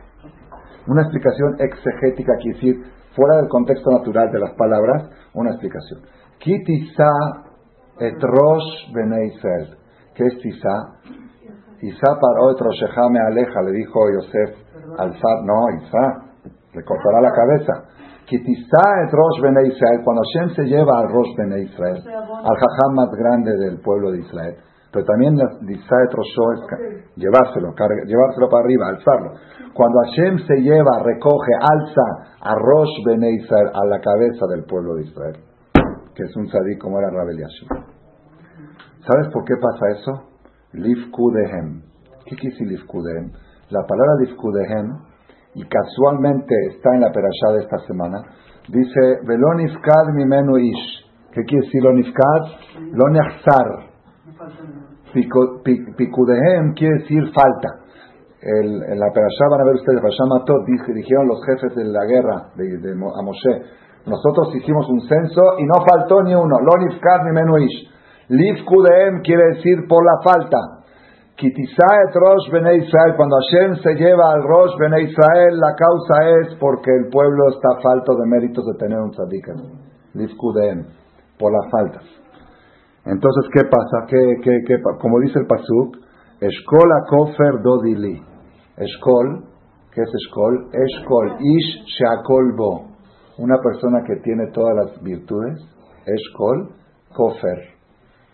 [0.86, 2.84] Una explicación exegética quiere decir,
[3.14, 6.00] fuera del contexto natural de las palabras, una explicación.
[6.38, 7.10] Kitisa
[7.98, 9.76] etrosh bene Israel.
[10.14, 10.34] ¿Qué es?
[11.82, 12.68] Isa para otro
[13.10, 14.56] me aleja, le dijo Yosef
[14.98, 15.12] al
[15.44, 17.84] No, Isa, le cortará la cabeza.
[18.26, 20.00] Kitisa etrosh bene Israel.
[20.04, 24.20] Cuando Hashem se lleva al Rosh bene Israel, al jajam más grande del pueblo de
[24.20, 24.56] Israel,
[24.92, 27.74] pero también Disae es llevárselo,
[28.06, 29.32] llevárselo para arriba, alzarlo.
[29.72, 34.94] Cuando Hashem se lleva, recoge, alza a Rosh Bene Israel, a la cabeza del pueblo
[34.94, 35.36] de Israel,
[36.14, 37.68] que es un sadí como era Rabel Yashim.
[39.06, 40.12] ¿Sabes por qué pasa eso?
[40.72, 41.82] Lifkudehem.
[42.26, 43.30] ¿Qué decir Lifkudehem?
[43.70, 44.88] La palabra Lifkudehem,
[45.54, 48.22] y casualmente está en la perashá de esta semana,
[48.68, 51.06] dice, Velonifkad mimenu ish.
[51.32, 52.42] ¿Qué quiere decir Lonifkad?
[52.92, 53.89] Lonechzar
[55.12, 57.80] Picudehem quiere decir falta.
[58.42, 62.50] en la Perashá van a ver ustedes, Perashá Matot, dijeron los jefes de la guerra
[62.56, 63.62] de, a Moshe,
[64.06, 67.90] nosotros hicimos un censo y no faltó ni uno, lo nifkad ni menuish.
[68.28, 70.56] Lifkudehem quiere decir por la falta.
[71.36, 76.54] Kitisaet Rosh Bene Israel, cuando Hashem se lleva al Rosh Bene Israel, la causa es
[76.58, 79.48] porque el pueblo está falto de méritos de tener un tzadik.
[80.14, 80.84] Lifkudehem,
[81.38, 82.19] por las faltas.
[83.04, 84.06] Entonces, ¿qué pasa?
[84.08, 85.96] ¿Qué, qué, qué, como dice el Pasuk,
[86.40, 88.22] Eshkol kofer dodili.
[88.76, 89.44] Eshkol,
[89.92, 90.70] ¿qué es Eshkol?
[90.72, 92.86] Eshkol, Ish Sheakol Bo.
[93.38, 95.60] Una persona que tiene todas las virtudes,
[96.06, 96.74] Eshkol,
[97.14, 97.58] Kofer.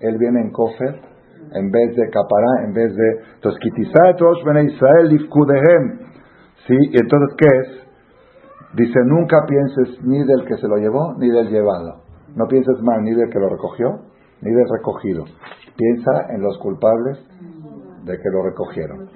[0.00, 1.00] Él viene en Kofer,
[1.52, 3.08] en vez de Capará, en vez de.
[3.36, 3.60] Entonces,
[4.64, 5.08] Israel.
[6.66, 6.74] ¿Sí?
[6.74, 7.68] ¿Y entonces qué es?
[8.74, 12.02] Dice, nunca pienses ni del que se lo llevó, ni del llevado.
[12.34, 14.00] No pienses mal ni del que lo recogió,
[14.42, 15.24] ni del recogido.
[15.76, 17.18] Piensa en los culpables
[18.04, 19.08] de que lo recogieron,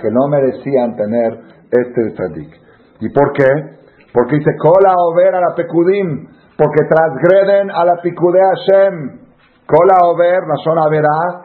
[0.00, 2.60] que no merecían tener este tzadik.
[3.00, 3.44] ¿Y por qué?
[4.12, 9.20] Porque dice, cola over a la pecudim, porque transgreden a la picude Hashem.
[9.66, 11.43] Cola over, la zona verá,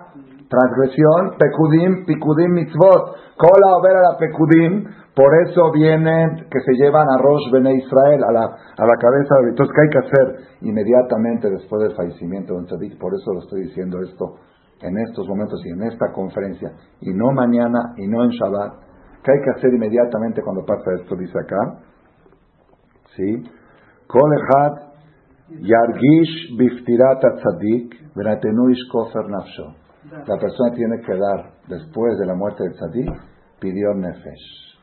[0.49, 3.15] transgresión, pecudim, picudim mitzvot.
[3.37, 4.83] Cola over a la pecudim,
[5.15, 9.35] por eso vienen que se llevan a Rosh Bene Israel, a la, a la cabeza.
[9.47, 10.25] Entonces, ¿qué hay que hacer
[10.61, 12.97] inmediatamente después del fallecimiento de un tzadik?
[12.99, 14.35] Por eso lo estoy diciendo esto
[14.81, 16.71] en estos momentos y en esta conferencia,
[17.01, 18.73] y no mañana y no en Shabbat.
[19.23, 21.15] ¿Qué hay que hacer inmediatamente cuando pasa esto?
[21.15, 21.79] Dice acá.
[23.15, 23.43] ¿Sí?
[24.07, 24.89] Kolehad
[25.49, 29.88] yargish biftirat tzadik venatenuish kofer nafsho.
[30.03, 33.11] La persona tiene que dar, después de la muerte del tzadik,
[33.59, 34.79] pidió nefesh.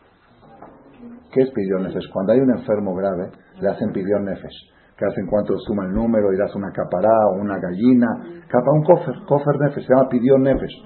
[1.32, 2.10] ¿Qué es pidión nefesh?
[2.12, 4.74] Cuando hay un enfermo grave, le hacen pidión nefesh.
[4.96, 8.06] Que hacen cuánto suma el número, irás a una capará o una gallina.
[8.48, 10.82] Capa un cofer, cofer nefesh, se llama pidión nefesh.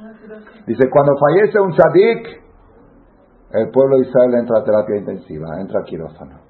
[0.66, 2.43] Dice, cuando fallece un tzadik,
[3.53, 6.41] el pueblo de Israel entra a terapia intensiva, entra a quirófano.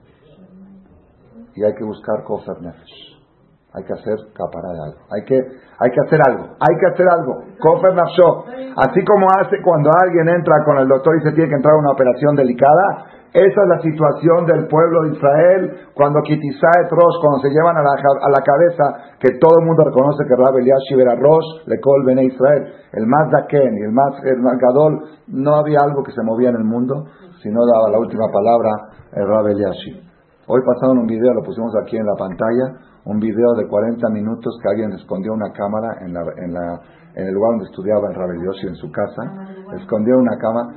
[1.54, 3.19] Y hay que buscar cofer nefesh.
[3.72, 4.98] Hay que hacer capará algo.
[5.14, 6.58] Hay que, hay que hacer algo.
[6.58, 7.44] Hay que hacer algo.
[7.94, 8.44] Nafsho.
[8.76, 11.78] Así como hace cuando alguien entra con el doctor y se tiene que entrar a
[11.78, 17.38] una operación delicada, esa es la situación del pueblo de Israel cuando Kitisaet Rosh, cuando
[17.38, 21.62] se llevan a la, cabeza, que todo el mundo reconoce que Rab Eliashib era Rosh,
[21.66, 24.98] le Bene Israel, el más Daken y el más, Gadol,
[25.28, 27.06] no había algo que se movía en el mundo
[27.40, 28.70] si no daba la última palabra
[29.12, 30.10] el Rab Eliashib.
[30.48, 34.56] Hoy pasaron un video, lo pusimos aquí en la pantalla, un video de 40 minutos
[34.62, 36.80] que alguien escondió una cámara en, la, en, la,
[37.16, 39.22] en el lugar donde estudiaba el Rab en su casa,
[39.74, 40.70] escondió una cámara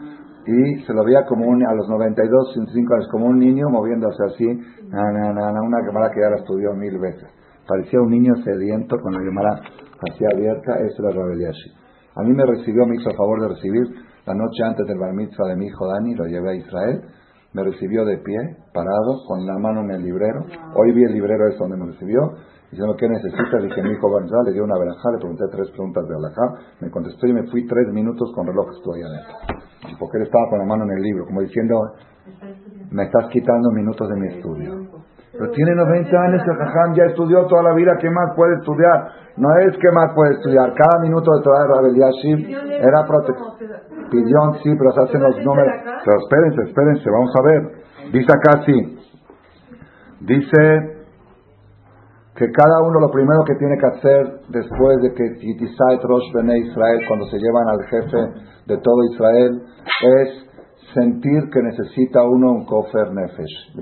[0.45, 4.23] y se lo veía como un, a los 92, 105 años, como un niño moviéndose
[4.25, 7.29] así, una cámara que ya la estudió mil veces.
[7.67, 9.61] Parecía un niño sediento con la cámara
[10.09, 11.71] así abierta, eso era Rabeliashi.
[12.15, 13.83] A mí me recibió, me hizo el favor de recibir
[14.25, 17.01] la noche antes del bar mitzvah de mi hijo Dani, lo llevé a Israel,
[17.53, 20.45] me recibió de pie, parado, con la mano en el librero.
[20.75, 22.33] Hoy vi el librero ese donde me recibió,
[22.71, 23.57] diciendo, ¿qué necesita?
[23.61, 24.09] Dije, mi hijo
[24.45, 27.67] le dio una verajá, le pregunté tres preguntas de alajá, me contestó y me fui
[27.67, 29.63] tres minutos con reloj, estoy adentro
[29.99, 31.75] porque él estaba con la mano en el libro, como diciendo,
[32.91, 34.87] me estás quitando minutos de mi estudio.
[35.31, 39.09] Pero tiene 90 años, el Jajam ya estudió toda la vida, ¿qué más puede estudiar?
[39.37, 43.92] No es que más puede estudiar, cada minuto de toda la Rabel era protección.
[44.13, 45.73] Pidión, sí, pero se hacen los números.
[46.05, 48.11] Pero espérense, espérense, vamos a ver.
[48.13, 48.99] Dice acá sí.
[50.21, 50.93] Dice
[52.35, 56.59] que cada uno lo primero que tiene que hacer después de que Yitisait Rosh Bene
[56.59, 58.17] Israel, cuando se llevan al jefe
[58.67, 59.63] de todo Israel,
[60.01, 60.29] es
[60.93, 63.73] sentir que necesita uno un kofer nefesh,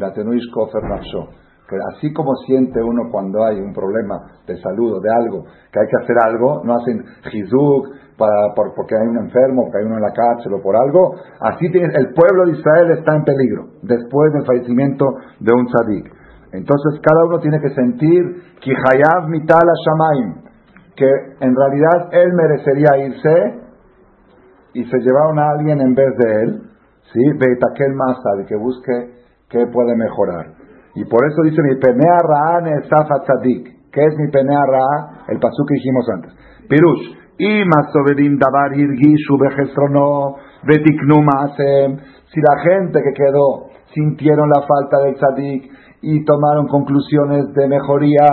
[0.53, 1.27] kofer nafsho.
[1.67, 4.15] Que así como siente uno cuando hay un problema
[4.45, 7.87] de salud o de algo, que hay que hacer algo, no hacen jizuk
[8.21, 11.71] para, porque hay un enfermo, porque hay uno en la cárcel o por algo, así
[11.71, 15.05] tiene, el pueblo de Israel está en peligro después del fallecimiento
[15.39, 16.05] de un tzadik.
[16.53, 18.21] Entonces cada uno tiene que sentir
[18.59, 20.43] Kihayav mitala shamaim,
[20.95, 21.09] que
[21.39, 23.61] en realidad él merecería irse
[24.73, 26.61] y se llevaron a alguien en vez de él,
[27.11, 27.23] ¿sí?
[27.39, 29.15] Beitakel Masa, que busque
[29.49, 30.53] qué puede mejorar.
[30.93, 33.81] Y por eso dice mi penea ra'a nesafa tzadik.
[33.91, 35.25] ¿Qué es mi penea ra'a?
[35.27, 36.33] El pasú que dijimos antes.
[36.69, 37.20] Pirush.
[37.37, 41.97] Y masoverim davar irgishu bejestrono betiknu masem.
[42.31, 45.71] Si la gente que quedó sintieron la falta del tzadik
[46.01, 48.27] y tomaron conclusiones de mejoría,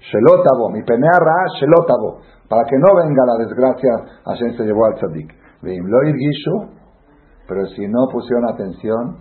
[0.00, 2.20] shelotabo, mi penea ra'a shelotabo.
[2.48, 3.92] Para que no venga la desgracia,
[4.24, 5.34] Hashem se llevó al tzadik.
[5.62, 6.78] Veim lo irgishu
[7.48, 9.16] pero si no pusieron atención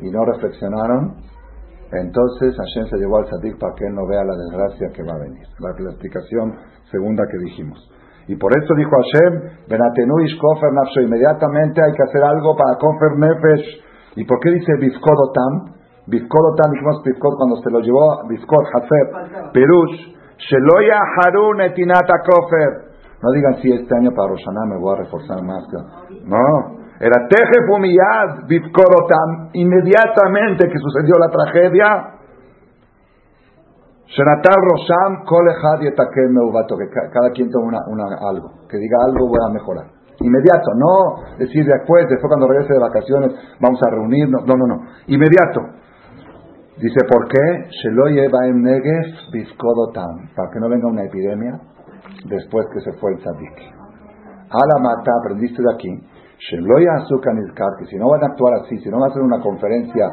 [0.00, 1.16] y no reflexionaron,
[1.92, 5.14] entonces Hashem se llevó al Sadik para que él no vea la desgracia que va
[5.14, 5.46] a venir.
[5.58, 6.54] La, explicación
[6.90, 7.90] segunda que dijimos.
[8.30, 13.18] Y por eso dijo Hashem, Benatenu Ishkofer Nafsho, inmediatamente hay que hacer algo para Kofer
[13.18, 13.66] Nefesh.
[14.14, 15.74] ¿Y por qué dice Bifkodotam?
[16.06, 20.14] Bifkodotam, dijimos Bifkod cuando se lo llevó Bifkod Hafer, Perush,
[20.46, 22.94] Sheloya Harun Etinata Kofer.
[23.20, 25.66] No digan si este año para Roshaná me voy a reforzar más.
[26.22, 32.19] No, era Teje Fumiyad Bitkorotam, inmediatamente que sucedió la tragedia,
[36.30, 39.86] Meubato, que cada quien tome una, algo, que diga algo voy a mejorar.
[40.20, 44.82] Inmediato, no decir después, después cuando regrese de vacaciones vamos a reunirnos, no, no, no,
[45.06, 45.60] inmediato.
[46.76, 47.70] Dice, ¿por qué?
[50.34, 51.60] Para que no venga una epidemia
[52.24, 53.58] después que se fue el tzadik.
[54.50, 56.06] la mata, aprendiste de aquí
[57.78, 60.08] que si no van a actuar así, si no van a hacer una conferencia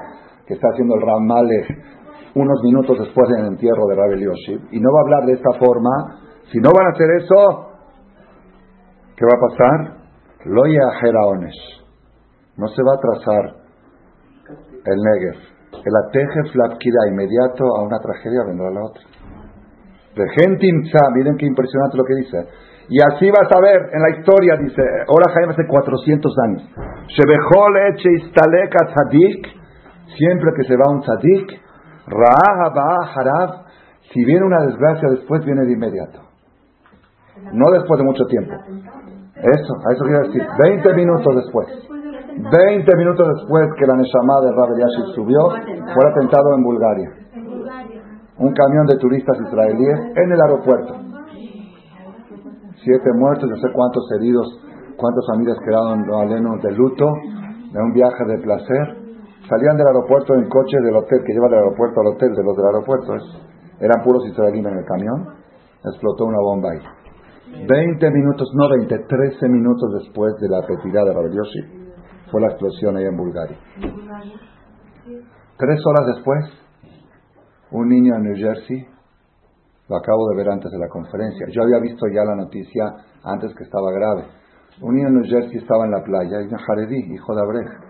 [0.46, 1.26] que está haciendo el Ram
[2.38, 5.54] unos minutos después del entierro de Rabel Yoshib, y no va a hablar de esta
[5.60, 5.90] forma,
[6.52, 7.72] si no van a hacer eso,
[9.16, 9.98] ¿qué va a pasar?
[10.46, 10.88] Loya
[11.26, 11.84] Onesh.
[12.58, 13.68] No se va a trazar
[14.86, 15.58] el Negev.
[15.74, 19.04] El Ateje Flapkira inmediato a una tragedia vendrá la otra.
[20.16, 20.68] De gente
[21.14, 22.38] miren qué impresionante lo que dice.
[22.90, 26.64] Y así vas a ver en la historia, dice, ahora Jaime hace 400 años.
[30.18, 31.67] Siempre que se va un tzadik,
[32.08, 33.66] Harab,
[34.14, 36.20] si viene una desgracia después, viene de inmediato.
[37.54, 38.54] No después de mucho tiempo.
[39.36, 40.44] Eso, a eso quiero decir.
[40.58, 41.68] 20 minutos después.
[42.38, 45.50] 20 minutos después que la Neshama de Rabbi Yashid subió,
[45.94, 47.12] fue atentado en Bulgaria.
[48.38, 51.08] Un camión de turistas israelíes en el aeropuerto
[52.88, 54.48] siete muertos, no sé cuántos heridos,
[54.96, 56.04] cuántas familias quedaron
[56.62, 57.06] de luto,
[57.72, 59.07] de un viaje de placer.
[59.50, 62.56] Salían del aeropuerto en coche del hotel, que lleva del aeropuerto al hotel, de los
[62.56, 63.14] del aeropuerto.
[63.80, 65.36] Eran puros israelíes en el camión.
[65.84, 66.82] Explotó una bomba ahí.
[67.66, 71.88] 20 minutos, no 20, 13 minutos después de la retirada de Rabbi
[72.30, 73.58] fue la explosión ahí en Bulgaria.
[75.58, 76.46] Tres horas después,
[77.72, 78.86] un niño en New Jersey
[79.88, 81.48] lo acabo de ver antes de la conferencia.
[81.50, 82.84] Yo había visto ya la noticia
[83.24, 84.26] antes que estaba grave.
[84.82, 87.87] Un niño en New Jersey estaba en la playa, un Jaredí, hijo de Abrej.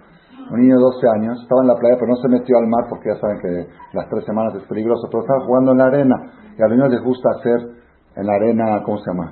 [0.49, 2.85] Un niño de 12 años, estaba en la playa, pero no se metió al mar
[2.89, 6.15] porque ya saben que las tres semanas es peligroso, pero estaba jugando en la arena.
[6.57, 7.77] Y a los niños les gusta hacer
[8.17, 9.31] en la arena, ¿cómo se llama?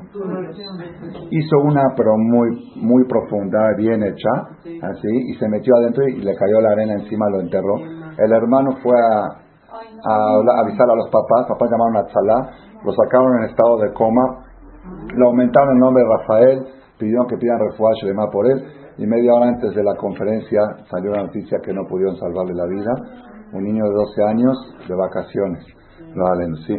[1.32, 4.30] Hizo una, pero muy, muy profunda, bien hecha,
[4.61, 7.78] así, y se metió adentro y le cayó la arena encima, lo enterró.
[8.18, 12.49] El hermano fue a, avisar a los papás, papás llamaron a Tzalá,
[12.84, 14.45] lo sacaron en estado de coma,
[15.16, 16.66] le aumentaron el nombre de Rafael,
[16.99, 18.63] pidieron que pidan refugio y demás por él,
[18.97, 22.65] y media hora antes de la conferencia salió la noticia que no pudieron salvarle la
[22.65, 22.93] vida,
[23.53, 25.65] un niño de 12 años de vacaciones.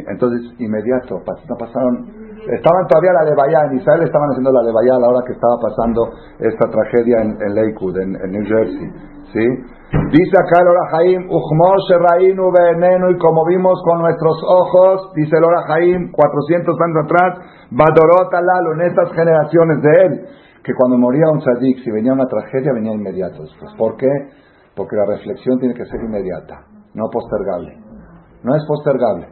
[0.09, 2.09] Entonces, inmediato, no pasaron,
[2.49, 5.57] estaban todavía la Levaya, en Israel estaban haciendo la Levaya a la hora que estaba
[5.61, 6.09] pasando
[6.39, 8.89] esta tragedia en, en Lakewood, en, New Jersey.
[9.33, 9.45] ¿sí?
[10.09, 16.11] Dice acá el Orahaim, Rainu veneno, y como vimos con nuestros ojos, dice el Orahaim,
[16.11, 17.29] 400 años atrás,
[17.69, 20.25] Badorot Alalo, en estas generaciones de él,
[20.67, 23.71] que cuando moría un tzadik, si venía una tragedia, venía inmediato después.
[23.77, 24.11] ¿Por qué?
[24.75, 27.71] Porque la reflexión tiene que ser inmediata, no postergable.
[28.43, 29.31] No es postergable.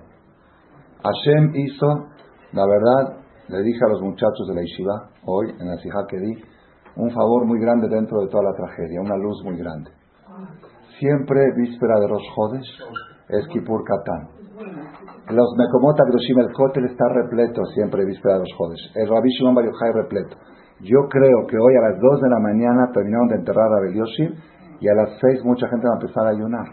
[1.03, 1.88] Hashem hizo,
[2.53, 3.19] la verdad,
[3.49, 6.41] le dije a los muchachos de la Yeshiva, hoy, en la Sijá que di,
[6.95, 9.91] un favor muy grande dentro de toda la tragedia, una luz muy grande.
[10.99, 12.79] Siempre víspera de Rosh Hodesh
[13.27, 14.29] es Kippur Katán.
[15.36, 18.91] Los Mekomot Agroshim, el Kotel está repleto siempre víspera de Rosh Hodesh.
[18.95, 20.38] El Rabbi Shimon Bar repleto.
[20.82, 24.36] Yo creo que hoy a las 2 de la mañana terminaron de enterrar a Belioshim
[24.82, 26.67] y a las 6 mucha gente va a empezar a ayunar.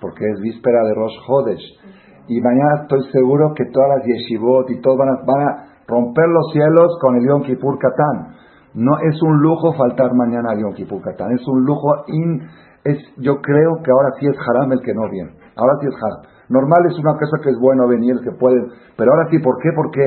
[0.00, 1.62] Porque es víspera de Rosh Hodesh.
[2.28, 6.28] Y mañana estoy seguro que todas las yeshivot y todos van a, van a romper
[6.28, 8.34] los cielos con el Yom Kippur Katán.
[8.74, 11.32] No es un lujo faltar mañana al Yom Kippur Katán.
[11.32, 12.40] Es un lujo in,
[12.84, 15.32] es, yo creo que ahora sí es haram el que no viene.
[15.56, 16.32] Ahora sí es haram.
[16.48, 19.70] Normal es una cosa que es bueno venir, que pueden, pero ahora sí, ¿por qué?
[19.74, 20.02] Porque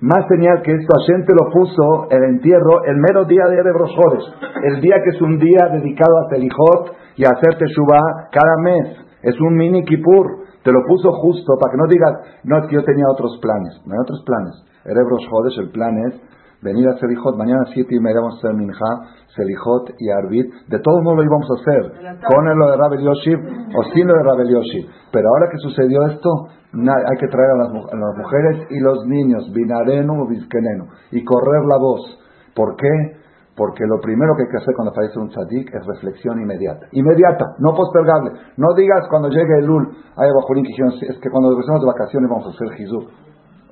[0.00, 4.24] más señal que esto, Hashem te lo puso el entierro el mero día de Erebrosjodes,
[4.62, 8.96] el día que es un día dedicado a Selijot y a hacer Teshuvah cada mes.
[9.22, 10.46] Es un mini Kippur.
[10.62, 13.80] Te lo puso justo para que no digas, no es que yo tenía otros planes.
[13.86, 14.54] No hay otros planes.
[14.84, 16.20] Erebrosjodes, el plan es
[16.62, 18.90] venir a Selijot, mañana a siete y media vamos a hacer Minja,
[19.34, 20.46] Selijot y Arbit.
[20.68, 23.38] De todos modos lo íbamos a hacer, con lo de Rabel Yoshib
[23.76, 24.86] o sin lo de Rabel Yoshib.
[25.12, 26.30] Pero ahora que sucedió esto,
[26.72, 31.78] hay que traer a las, mujeres y los niños, Binarenu o Vizkenenu, y correr la
[31.78, 32.18] voz.
[32.54, 33.18] ¿Por qué?
[33.56, 36.86] Porque lo primero que hay que hacer cuando fallece un tzadik es reflexión inmediata.
[36.92, 38.32] Inmediata, no postergable.
[38.56, 42.30] No digas cuando llegue el Lul, hay Bajurín que es que cuando regresemos de vacaciones
[42.30, 43.00] vamos a hacer Jizú.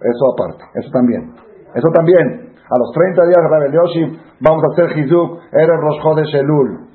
[0.01, 1.35] Eso aparte, eso también.
[1.75, 2.47] Eso también.
[2.69, 6.89] A los 30 días de Rabel vamos a hacer Hizuk, Eres Rosh de Shelul.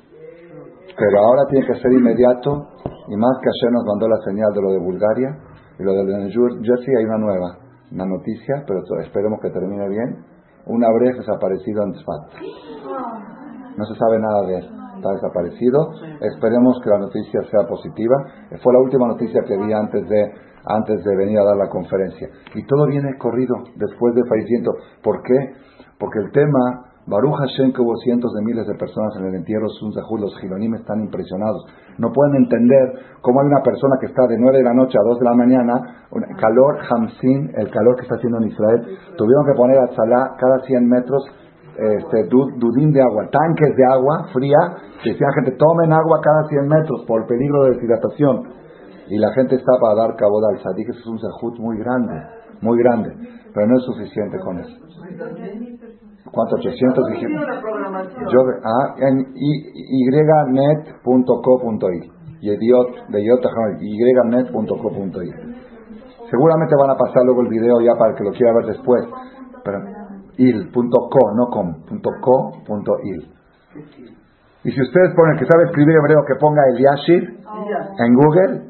[0.98, 2.68] Pero ahora tiene que ser inmediato,
[3.08, 5.38] y más que ayer nos mandó la señal de lo de Bulgaria,
[5.82, 7.58] y lo de New Jersey hay una nueva,
[7.90, 10.24] una noticia, pero esperemos que termine bien.
[10.66, 12.22] Una Abrej desaparecido en Tzfat.
[13.76, 14.70] No se sabe nada de él.
[14.96, 15.90] Está desaparecido.
[16.20, 18.14] Esperemos que la noticia sea positiva.
[18.62, 20.32] Fue la última noticia que vi antes de
[20.64, 22.28] antes de venir a dar la conferencia.
[22.54, 24.70] Y todo viene corrido después de fallecimiento.
[25.02, 25.34] ¿Por qué?
[25.98, 29.68] Porque el tema, Baruch Hashem, que hubo cientos de miles de personas en el entierro
[29.68, 31.66] Sunzahud, los gilonim están impresionados.
[31.98, 35.08] No pueden entender cómo hay una persona que está de 9 de la noche a
[35.08, 36.06] 2 de la mañana,
[36.38, 40.60] calor Hamsin, el calor que está haciendo en Israel, tuvieron que poner a Salah cada
[40.60, 41.24] 100 metros
[41.76, 44.58] este, dudín de agua, tanques de agua fría,
[45.04, 48.62] decían gente, tomen agua cada 100 metros por peligro de deshidratación
[49.08, 52.14] y la gente está para dar cabo al es un sahut muy grande,
[52.60, 53.10] muy grande,
[53.52, 54.76] pero no es suficiente con eso.
[56.30, 56.56] ¿Cuánto?
[56.56, 57.42] 800 dijimos.
[58.30, 59.34] Yo, ah, en
[60.54, 61.42] ynet.co.ir
[62.40, 64.52] y idiot de ynet.co.ir.
[66.30, 69.04] Seguramente van a pasar luego el video ya para el que lo quiera ver después.
[69.64, 69.78] Pero
[70.38, 71.74] il.co, no com,
[72.20, 73.28] .co.il.
[74.64, 77.38] Y si ustedes ponen que sabe escribir hebreo, que ponga el Yashir
[77.98, 78.62] en Google,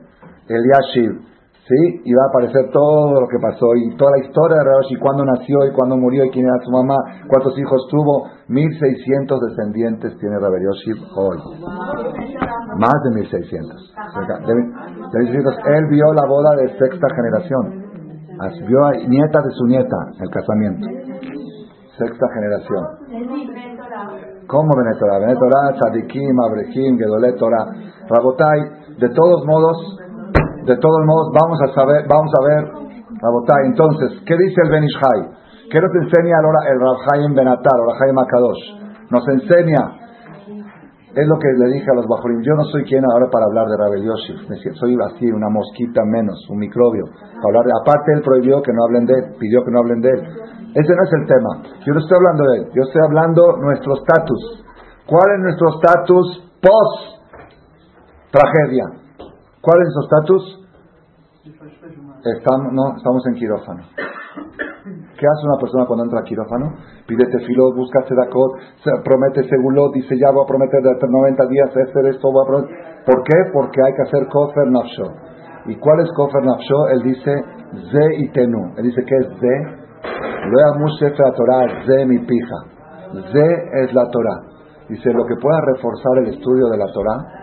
[0.48, 1.31] el Yashiv,
[1.72, 2.02] ¿sí?
[2.04, 5.24] Y va a aparecer todo lo que pasó y toda la historia de Rashi, cuándo
[5.24, 6.96] nació y cuándo murió y quién era su mamá,
[7.28, 8.28] cuántos hijos tuvo.
[8.48, 10.66] 1600 descendientes tiene Rabbi
[11.16, 11.38] hoy.
[12.78, 13.94] Más de 1600.
[15.66, 17.82] Él vio la boda de sexta generación.
[18.66, 20.86] Vio a nieta de su nieta el casamiento.
[21.96, 22.84] Sexta generación.
[24.46, 25.18] ¿Cómo Benetorah?
[25.20, 27.38] Benetorah, Tzadikim, Abrehim, Gedolet.
[28.08, 28.60] Rabotai,
[28.98, 29.98] de todos modos,
[30.64, 32.62] de todos modos, vamos a saber, vamos a ver,
[33.22, 35.20] Rabotay, entonces, ¿qué dice el Benishai?
[35.70, 38.64] ¿Qué nos enseña el Rabhaim Benatar, o Rabhaim Akadosh?
[39.10, 40.02] Nos enseña,
[41.14, 43.66] es lo que le dije a los Bajorim, yo no soy quien ahora para hablar
[43.68, 44.48] de Rabel Yoshif,
[44.78, 47.04] soy así, una mosquita menos, un microbio.
[47.44, 50.08] Hablar de, aparte, él prohibió que no hablen de él, pidió que no hablen de
[50.08, 50.20] él.
[50.74, 51.68] Ese no es el tema.
[51.84, 54.64] Yo no estoy hablando de él, yo estoy hablando nuestro estatus.
[55.06, 57.22] ¿Cuál es nuestro estatus post
[58.30, 59.01] tragedia?
[59.62, 60.42] ¿Cuál es su estatus?
[62.34, 63.82] Estamos, no, estamos en quirófano.
[63.94, 66.74] ¿Qué hace una persona cuando entra a quirófano?
[67.06, 68.58] Pide tefilot, busca sedacot,
[69.04, 72.76] promete segulot, dice ya voy a prometer de 90 días hacer esto, voy a prometer.
[73.06, 73.38] ¿Por qué?
[73.52, 75.06] Porque hay que hacer kofer nafsho.
[75.66, 76.88] ¿Y cuál es kofer nafsho?
[76.88, 77.32] Él dice
[77.92, 78.74] ze y tenu.
[78.78, 79.54] Él dice ¿qué es ze?
[80.50, 82.58] Loa sefer Torah, ze mi pija.
[83.30, 84.42] Ze es la Torah.
[84.88, 87.41] Dice lo que pueda reforzar el estudio de la Torah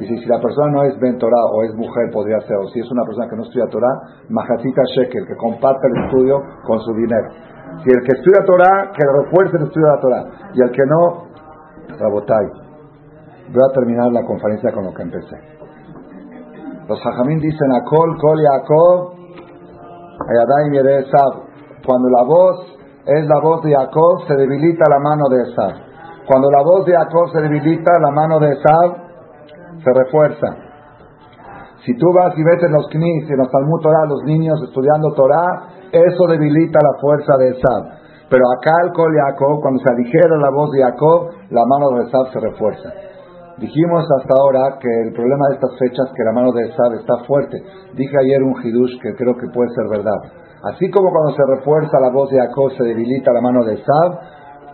[0.00, 2.90] Dice, si la persona no es Ben o es mujer, podría ser, o si es
[2.90, 7.28] una persona que no estudia Torah, Majatita Shekel, que comparte el estudio con su dinero.
[7.84, 10.24] Si el que estudia Torah, que refuerce el estudio de la Torah.
[10.54, 11.28] Y el que no,
[12.00, 12.46] Rabotai.
[13.52, 15.36] Voy a terminar la conferencia con lo que empecé.
[16.88, 19.12] Los Jajamín dicen, Akol, Kol, Yaakov,
[20.32, 21.44] Ayadai, Esav.
[21.84, 22.56] Cuando la voz
[23.04, 25.72] es la voz de Jacob, se debilita la mano de Esav.
[26.26, 28.99] Cuando la voz de Jacob se debilita, la mano de Esav
[29.82, 30.70] se refuerza.
[31.84, 35.12] Si tú vas y ves en los knis en los Talmud Torah los niños estudiando
[35.14, 37.82] Torah, eso debilita la fuerza de Esab.
[38.28, 42.30] Pero acá el Kol cuando se aligera la voz de Jacob, la mano de Esab
[42.32, 42.92] se refuerza.
[43.58, 46.94] Dijimos hasta ahora que el problema de estas fechas es que la mano de Esab
[46.94, 47.58] está fuerte.
[47.94, 50.20] Dije ayer un hidush que creo que puede ser verdad.
[50.62, 54.20] Así como cuando se refuerza la voz de Jacob se debilita la mano de Esab,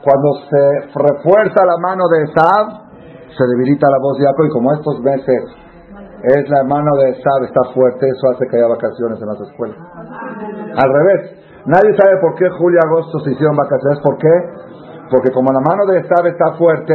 [0.02, 2.85] cuando se refuerza la mano de Esab,
[3.36, 5.44] se debilita la voz de Jacob y como estos meses
[6.22, 9.76] es la mano de Esab está fuerte, eso hace que haya vacaciones en las escuelas.
[9.76, 14.00] Al revés, nadie sabe por qué julio y agosto se hicieron vacaciones.
[14.02, 14.34] ¿Por qué?
[15.10, 16.94] Porque como la mano de Esab está fuerte,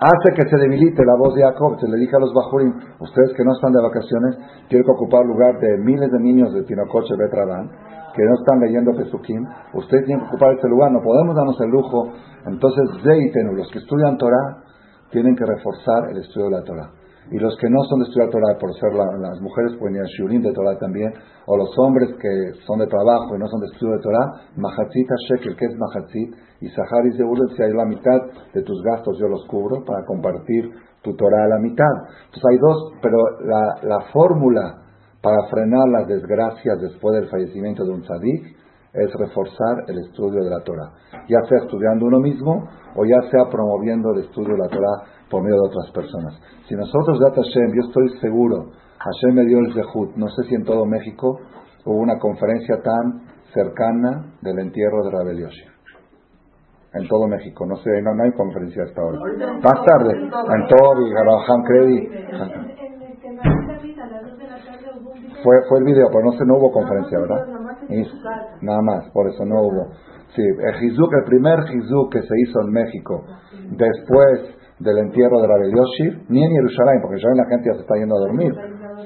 [0.00, 1.80] hace que se debilite la voz de Jacob.
[1.80, 4.36] Se le dije a los bajurim, ustedes que no están de vacaciones,
[4.68, 7.68] quieren ocupar lugar de miles de niños de Tinocoche Betraban,
[8.14, 11.70] que no están leyendo Pesukim, ustedes tienen que ocupar este lugar, no podemos darnos el
[11.70, 12.12] lujo.
[12.46, 14.69] Entonces, Zeitenu, los que estudian Torah,
[15.10, 16.90] tienen que reforzar el estudio de la Torah.
[17.30, 20.10] Y los que no son de estudiar Torah, por ser las mujeres pueden ir a
[20.18, 21.12] Shurim de Torah también,
[21.46, 25.08] o los hombres que son de trabajo y no son de estudio de Torah, Mahatzit
[25.28, 28.18] Shekel, que es Mahatzit, y Sahar y si hay la mitad
[28.52, 30.70] de tus gastos yo los cubro para compartir
[31.02, 31.92] tu Torah a la mitad.
[32.26, 34.82] Entonces hay dos, pero la, la fórmula
[35.22, 38.56] para frenar las desgracias después del fallecimiento de un tzadik
[38.92, 40.92] es reforzar el estudio de la Torah,
[41.28, 45.42] ya sea estudiando uno mismo o ya sea promoviendo el estudio de la Torah por
[45.42, 46.34] medio de otras personas.
[46.68, 50.54] Si nosotros, Data Hashem, yo estoy seguro, Hashem me dio el Zehut, no sé si
[50.54, 51.38] en todo México
[51.84, 55.64] hubo una conferencia tan cercana del entierro de Rabel Yoshi.
[56.92, 59.18] En todo México, no sé, no, hay conferencia hasta ahora.
[59.62, 62.10] Más tarde, en todo, y Garaham Credit.
[65.42, 67.46] Fue, fue el video, pero no sé, no hubo conferencia, ¿verdad?
[68.60, 69.86] nada más, por eso no hubo.
[70.34, 73.24] Sí, el Hizuk, el primer Hizuk que se hizo en México
[73.70, 77.82] después del entierro de la Yoshi, ni en Jerusalén, porque ya la gente ya se
[77.82, 78.52] está yendo a dormir.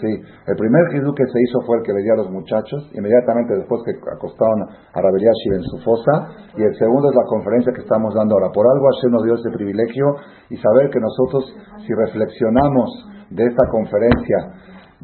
[0.00, 0.10] Sí,
[0.46, 3.56] el primer Hizuk que se hizo fue el que le dio a los muchachos, inmediatamente
[3.56, 7.82] después que acostaron a Rabbi en su fosa, y el segundo es la conferencia que
[7.82, 8.52] estamos dando ahora.
[8.52, 10.04] Por algo Hashem nos dio ese privilegio
[10.50, 11.56] y saber que nosotros,
[11.86, 12.90] si reflexionamos
[13.30, 14.38] de esta conferencia,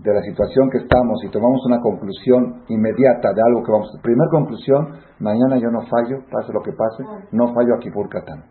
[0.03, 4.03] de la situación que estamos y tomamos una conclusión inmediata de algo que vamos a...
[4.03, 8.45] Primera conclusión, mañana yo no fallo, pase lo que pase, no fallo aquí por Catán.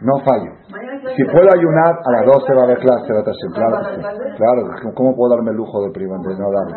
[0.00, 0.50] No fallo.
[1.16, 3.22] Si puedo ayunar, a las 12 va a haber clase de
[3.54, 3.76] Claro,
[4.36, 6.76] claro, ¿cómo puedo darme el lujo de, prima, de no darme?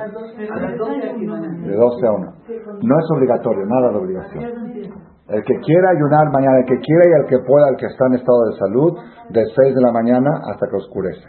[1.68, 2.34] De 12 a 1.
[2.82, 4.44] No es obligatorio, nada de obligación.
[5.30, 8.08] El que quiera ayunar mañana, el que quiera y el que pueda, el que está
[8.08, 8.98] en estado de salud,
[9.30, 11.28] de 6 de la mañana hasta que oscurece.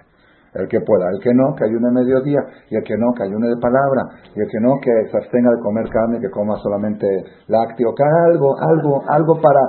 [0.58, 2.40] El que pueda, el que no, que ayune mediodía,
[2.70, 4.02] y el que no, que ayune de palabra,
[4.34, 7.06] y el que no, que se abstenga de comer carne, que coma solamente
[7.46, 9.60] lácteo, que haga algo, algo, algo para,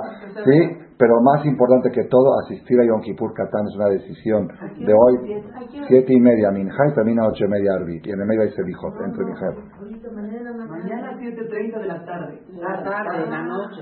[0.44, 0.90] ¿sí?
[1.00, 4.46] Pero más importante que todo, asistir a Yom Kippur Katán es una decisión
[4.84, 5.42] de hoy,
[5.88, 8.50] siete y media Minja y termina ocho y media Arbit, y en el medio hay
[8.50, 9.46] Selijot, entre Minja.
[10.68, 12.40] Mañana 7.30 de la tarde.
[12.52, 13.80] La tarde, la noche.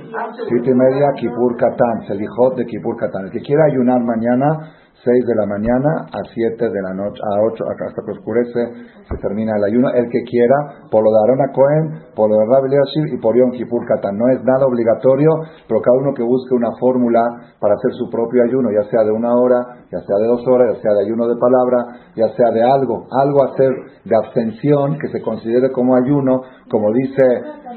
[0.48, 3.24] Siete y media Kippur Katán, Selijot de Kippur Katán.
[3.24, 4.70] El que quiera ayunar mañana,
[5.04, 8.60] 6 de la mañana a 7 de la noche, a 8, hasta que oscurece,
[9.06, 9.90] se termina el ayuno.
[9.94, 11.84] El que quiera, por lo de Arona Cohen,
[12.16, 14.18] por lo de Rabbi y por Yom Kippur Katan.
[14.18, 15.30] No es nada obligatorio,
[15.68, 17.22] pero cada uno que busque una fórmula
[17.60, 20.74] para hacer su propio ayuno, ya sea de una hora, ya sea de dos horas,
[20.74, 21.78] ya sea de ayuno de palabra,
[22.16, 23.70] ya sea de algo, algo hacer
[24.04, 27.24] de abstención que se considere como ayuno, como dice,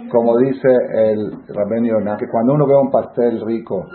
[0.10, 3.86] como dice el Rabbi que cuando uno ve un pastel rico,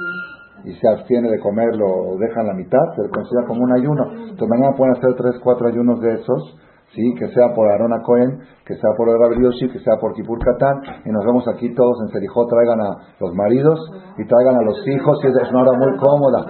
[0.67, 4.03] y se abstiene de comerlo o deja la mitad, se le considera como un ayuno.
[4.35, 6.59] Entonces mañana pueden hacer tres, cuatro ayunos de esos,
[6.93, 7.15] ¿sí?
[7.15, 10.83] que sea por Arona Cohen, que sea por el Rabbi que sea por Kipur Katán,
[11.05, 12.91] y nos vemos aquí todos en Serijó, traigan a
[13.21, 13.79] los maridos
[14.19, 16.41] y traigan a los hijos, y es una hora muy cómoda.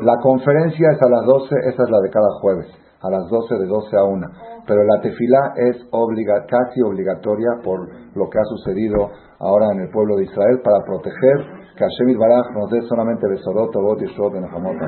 [0.00, 2.66] La conferencia es a las 12, esa es la de cada jueves,
[3.02, 4.26] a las 12 de 12 a 1.
[4.66, 7.86] Pero la tefila es obliga, casi obligatoria por
[8.16, 12.50] lo que ha sucedido ahora en el pueblo de Israel para proteger que Hashem Baraj
[12.54, 14.86] nos dé solamente Besorot, Tobot y Shot en Hamota.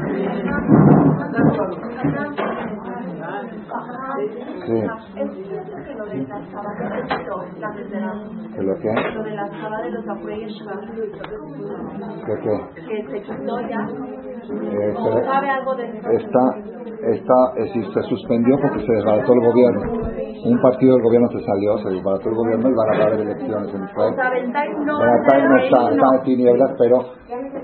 [4.66, 4.78] Sí.
[8.54, 8.88] ¿Qué lo que?
[8.88, 9.24] Lo.
[12.24, 12.54] ¿Qué qué?
[12.86, 13.82] Que se quitó ya.
[14.50, 14.94] Eh,
[15.24, 15.84] ¿Sabe algo de
[16.16, 16.76] Está
[17.12, 19.82] está, eh, se suspendió porque se desbarató el gobierno.
[20.44, 23.74] Un partido del gobierno se salió, se desbarató el gobierno y van a haber elecciones
[23.74, 24.14] en Israel.
[24.16, 24.72] Baratai
[25.48, 26.96] no está, está en tinieblas, pero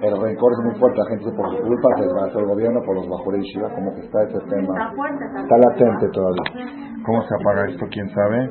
[0.03, 0.99] el rencor es muy fuerte.
[0.99, 3.95] La gente dice por su culpa se desbarató el gobierno, por los Bajurei Shiva, como
[3.95, 4.93] que está ese tema.
[5.43, 6.43] Está latente todavía.
[7.05, 7.87] ¿Cómo se apaga esto?
[7.91, 8.51] ¿Quién sabe?